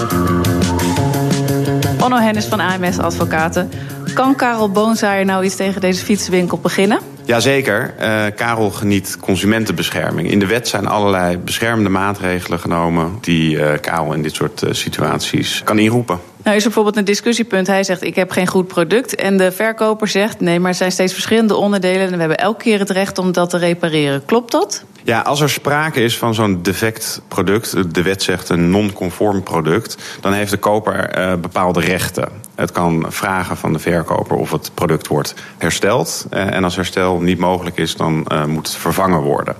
Hennis 2.21 2.45
van 2.45 2.61
AMS 2.61 2.99
Advocaten. 2.99 3.71
Kan 4.15 4.37
Karel 4.37 4.71
Boonzaaier 4.71 5.25
nou 5.25 5.45
iets 5.45 5.57
tegen 5.57 5.81
deze 5.81 6.05
fietswinkel 6.05 6.59
beginnen? 6.59 6.99
Jazeker. 7.25 7.95
Uh, 8.01 8.25
Karel 8.37 8.71
geniet 8.71 9.17
consumentenbescherming. 9.21 10.31
In 10.31 10.39
de 10.39 10.47
wet 10.47 10.69
zijn 10.69 10.87
allerlei 10.87 11.39
beschermende 11.39 11.91
maatregelen 11.91 12.59
genomen... 12.59 13.19
die 13.21 13.57
uh, 13.57 13.73
Karel 13.81 14.13
in 14.13 14.23
dit 14.23 14.35
soort 14.35 14.63
uh, 14.63 14.73
situaties 14.73 15.63
kan 15.65 15.79
inroepen. 15.79 16.21
Nou 16.43 16.57
is 16.57 16.63
er 16.63 16.69
bijvoorbeeld 16.69 16.97
een 16.97 17.05
discussiepunt. 17.05 17.67
Hij 17.67 17.85
zegt, 17.85 18.03
ik 18.03 18.15
heb 18.15 18.31
geen 18.31 18.47
goed 18.47 18.67
product. 18.67 19.15
En 19.15 19.37
de 19.37 19.53
verkoper 19.53 20.09
zegt, 20.09 20.41
nee, 20.41 20.61
maar 20.61 20.71
er 20.71 20.77
zijn 20.77 20.93
steeds 20.93 21.13
verschillende 21.13 21.57
onderdelen... 21.57 22.07
en 22.07 22.13
we 22.13 22.19
hebben 22.19 22.39
elke 22.39 22.63
keer 22.63 22.79
het 22.79 22.91
recht 22.91 23.19
om 23.19 23.33
dat 23.33 23.51
te 23.51 23.59
repareren. 23.59 24.25
Klopt 24.25 24.53
dat? 24.53 24.85
Ja, 25.05 25.21
als 25.21 25.41
er 25.41 25.51
sprake 25.51 26.01
is 26.01 26.19
van 26.19 26.35
zo'n 26.35 26.63
defect 26.63 27.21
product... 27.29 27.95
de 27.95 28.03
wet 28.03 28.23
zegt 28.23 28.49
een 28.49 28.71
non-conform 28.71 29.43
product... 29.43 29.97
dan 30.21 30.33
heeft 30.33 30.51
de 30.51 30.57
koper 30.57 31.19
uh, 31.19 31.35
bepaalde 31.35 31.81
rechten. 31.81 32.29
Het 32.63 32.73
kan 32.73 33.07
vragen 33.09 33.57
van 33.57 33.73
de 33.73 33.79
verkoper 33.79 34.37
of 34.37 34.51
het 34.51 34.71
product 34.75 35.07
wordt 35.07 35.35
hersteld. 35.59 36.27
Uh, 36.31 36.55
en 36.55 36.65
als 36.65 36.77
herstel 36.77 37.21
niet 37.21 37.39
mogelijk 37.39 37.77
is, 37.77 37.97
dan 37.97 38.27
uh, 38.33 38.45
moet 38.45 38.67
het 38.67 38.77
vervangen 38.77 39.21
worden. 39.21 39.55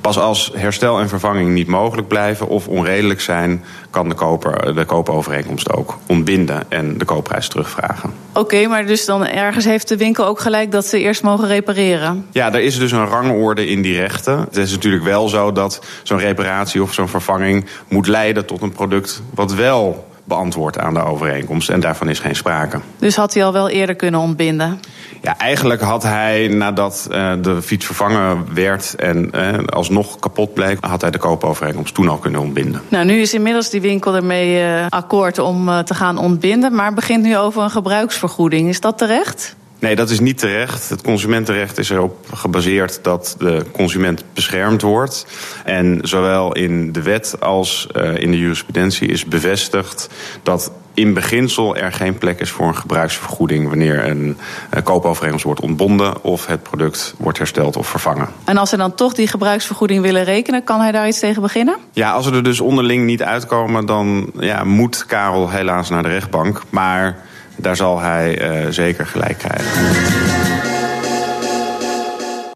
Pas 0.00 0.18
als 0.18 0.52
herstel 0.54 0.98
en 0.98 1.08
vervanging 1.08 1.50
niet 1.50 1.66
mogelijk 1.66 2.08
blijven 2.08 2.48
of 2.48 2.68
onredelijk 2.68 3.20
zijn... 3.20 3.64
kan 3.90 4.08
de 4.08 4.14
koper 4.14 4.74
de 4.74 4.84
koopovereenkomst 4.84 5.72
ook 5.72 5.98
ontbinden 6.06 6.64
en 6.68 6.98
de 6.98 7.04
koopprijs 7.04 7.48
terugvragen. 7.48 8.12
Oké, 8.30 8.38
okay, 8.40 8.64
maar 8.64 8.86
dus 8.86 9.04
dan 9.06 9.26
ergens 9.26 9.64
heeft 9.64 9.88
de 9.88 9.96
winkel 9.96 10.26
ook 10.26 10.40
gelijk 10.40 10.72
dat 10.72 10.86
ze 10.86 10.98
eerst 10.98 11.22
mogen 11.22 11.48
repareren? 11.48 12.26
Ja, 12.30 12.52
er 12.52 12.60
is 12.60 12.78
dus 12.78 12.92
een 12.92 13.06
rangorde 13.06 13.66
in 13.66 13.82
die 13.82 13.98
rechten. 13.98 14.38
Het 14.38 14.56
is 14.56 14.70
natuurlijk 14.70 15.04
wel 15.04 15.28
zo 15.28 15.52
dat 15.52 15.84
zo'n 16.02 16.18
reparatie 16.18 16.82
of 16.82 16.94
zo'n 16.94 17.08
vervanging 17.08 17.66
moet 17.88 18.06
leiden 18.06 18.46
tot 18.46 18.62
een 18.62 18.72
product 18.72 19.22
wat 19.34 19.54
wel 19.54 20.07
beantwoordt 20.28 20.78
aan 20.78 20.94
de 20.94 21.02
overeenkomst. 21.02 21.68
En 21.68 21.80
daarvan 21.80 22.08
is 22.08 22.18
geen 22.18 22.36
sprake. 22.36 22.80
Dus 22.98 23.16
had 23.16 23.34
hij 23.34 23.44
al 23.44 23.52
wel 23.52 23.68
eerder 23.68 23.94
kunnen 23.94 24.20
ontbinden? 24.20 24.80
Ja, 25.22 25.38
eigenlijk 25.38 25.80
had 25.80 26.02
hij 26.02 26.48
nadat 26.48 27.08
uh, 27.10 27.32
de 27.42 27.62
fiets 27.62 27.86
vervangen 27.86 28.54
werd 28.54 28.94
en 28.94 29.30
uh, 29.34 29.58
alsnog 29.66 30.18
kapot 30.18 30.54
bleek, 30.54 30.78
had 30.80 31.00
hij 31.00 31.10
de 31.10 31.18
koopovereenkomst 31.18 31.94
toen 31.94 32.08
al 32.08 32.16
kunnen 32.16 32.40
ontbinden. 32.40 32.82
Nou, 32.88 33.04
nu 33.04 33.20
is 33.20 33.34
inmiddels 33.34 33.70
die 33.70 33.80
winkel 33.80 34.14
ermee 34.14 34.62
uh, 34.62 34.86
akkoord 34.88 35.38
om 35.38 35.84
te 35.84 35.94
gaan 35.94 36.18
ontbinden, 36.18 36.74
maar 36.74 36.94
begint 36.94 37.22
nu 37.22 37.38
over 37.38 37.62
een 37.62 37.70
gebruiksvergoeding. 37.70 38.68
Is 38.68 38.80
dat 38.80 38.98
terecht? 38.98 39.56
Nee, 39.78 39.96
dat 39.96 40.10
is 40.10 40.20
niet 40.20 40.38
terecht. 40.38 40.88
Het 40.88 41.02
consumentenrecht 41.02 41.78
is 41.78 41.90
erop 41.90 42.26
gebaseerd 42.34 42.98
dat 43.02 43.34
de 43.38 43.64
consument 43.72 44.24
beschermd 44.34 44.82
wordt. 44.82 45.26
En 45.64 45.98
zowel 46.02 46.52
in 46.52 46.92
de 46.92 47.02
wet 47.02 47.40
als 47.40 47.88
uh, 47.96 48.16
in 48.16 48.30
de 48.30 48.38
jurisprudentie 48.38 49.08
is 49.08 49.24
bevestigd 49.24 50.08
dat 50.42 50.72
in 50.94 51.14
beginsel 51.14 51.76
er 51.76 51.92
geen 51.92 52.18
plek 52.18 52.40
is 52.40 52.50
voor 52.50 52.66
een 52.66 52.76
gebruiksvergoeding 52.76 53.68
wanneer 53.68 54.08
een 54.08 54.36
uh, 54.74 54.82
koopovereenkomst 54.82 55.44
wordt 55.44 55.60
ontbonden 55.60 56.24
of 56.24 56.46
het 56.46 56.62
product 56.62 57.14
wordt 57.18 57.38
hersteld 57.38 57.76
of 57.76 57.86
vervangen. 57.86 58.28
En 58.44 58.56
als 58.56 58.70
ze 58.70 58.76
dan 58.76 58.94
toch 58.94 59.14
die 59.14 59.26
gebruiksvergoeding 59.26 60.02
willen 60.02 60.24
rekenen, 60.24 60.64
kan 60.64 60.80
hij 60.80 60.92
daar 60.92 61.08
iets 61.08 61.18
tegen 61.18 61.42
beginnen? 61.42 61.76
Ja, 61.92 62.12
als 62.12 62.24
ze 62.24 62.32
er 62.32 62.42
dus 62.42 62.60
onderling 62.60 63.04
niet 63.04 63.22
uitkomen, 63.22 63.86
dan 63.86 64.30
ja, 64.38 64.64
moet 64.64 65.06
Karel 65.06 65.50
helaas 65.50 65.88
naar 65.88 66.02
de 66.02 66.08
rechtbank. 66.08 66.62
Maar 66.70 67.16
daar 67.60 67.76
zal 67.76 68.00
hij 68.00 68.50
uh, 68.50 68.66
zeker 68.70 69.06
gelijk 69.06 69.38
krijgen. 69.38 70.37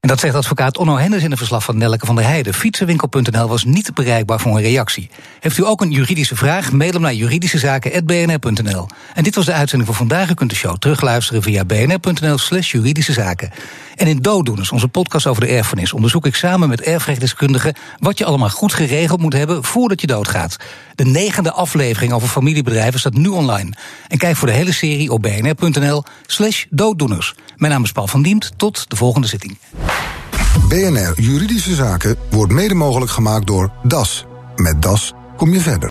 En 0.03 0.09
dat 0.09 0.21
zegt 0.21 0.35
advocaat 0.35 0.79
Onno 0.79 0.97
Hennis 0.97 1.23
in 1.23 1.31
een 1.31 1.37
verslag 1.37 1.65
van 1.65 1.79
Nelke 1.79 2.07
van 2.07 2.15
der 2.15 2.25
Heijden. 2.25 2.55
Fietsenwinkel.nl 2.55 3.49
was 3.49 3.65
niet 3.65 3.95
bereikbaar 3.95 4.41
voor 4.41 4.57
een 4.57 4.63
reactie. 4.63 5.11
Heeft 5.41 5.59
u 5.59 5.67
ook 5.67 5.81
een 5.81 5.91
juridische 5.91 6.37
vraag? 6.37 6.73
Mail 6.73 6.93
hem 6.93 7.01
naar 7.01 7.15
juridischezaken.bnr.nl. 7.15 8.89
En 9.15 9.23
dit 9.23 9.35
was 9.35 9.45
de 9.45 9.53
uitzending 9.53 9.91
voor 9.91 9.99
vandaag. 9.99 10.31
U 10.31 10.35
kunt 10.35 10.51
de 10.51 10.57
show 10.57 10.77
terugluisteren 10.77 11.43
via 11.43 11.65
bnr.nl 11.65 12.39
slash 12.39 12.73
juridische 12.73 13.13
zaken. 13.13 13.51
En 13.97 14.07
in 14.07 14.19
Dooddoeners, 14.19 14.71
onze 14.71 14.89
podcast 14.89 15.27
over 15.27 15.43
de 15.43 15.49
erfenis, 15.49 15.93
onderzoek 15.93 16.27
ik 16.27 16.35
samen 16.35 16.69
met 16.69 16.81
erfrechtdeskundigen 16.81 17.75
wat 17.99 18.19
je 18.19 18.25
allemaal 18.25 18.51
goed 18.51 18.73
geregeld 18.73 19.21
moet 19.21 19.33
hebben 19.33 19.65
voordat 19.65 20.01
je 20.01 20.07
doodgaat. 20.07 20.57
De 20.95 21.05
negende 21.05 21.53
aflevering 21.53 22.13
over 22.13 22.29
familiebedrijven 22.29 23.01
staat 23.01 23.15
nu 23.15 23.29
online. 23.29 23.73
En 24.09 24.19
kijk 24.19 24.37
voor 24.37 24.49
de 24.49 24.55
hele 24.55 24.73
serie 24.73 25.13
op 25.13 25.23
bnr.nl 25.23 26.05
slash 26.27 26.65
dooddoeners. 26.71 27.35
Mijn 27.63 27.75
naam 27.75 27.85
is 27.85 27.93
Paul 27.93 28.07
van 28.07 28.23
Diemt. 28.23 28.53
Tot 28.57 28.91
de 28.91 28.97
volgende 28.97 29.27
zitting. 29.27 29.59
BNR 30.69 31.13
Juridische 31.17 31.75
Zaken 31.75 32.17
wordt 32.31 32.53
mede 32.53 32.75
mogelijk 32.75 33.11
gemaakt 33.11 33.47
door 33.47 33.73
DAS. 33.83 34.25
Met 34.57 34.83
DAS 34.83 35.13
kom 35.37 35.53
je 35.53 35.61
verder. 35.61 35.91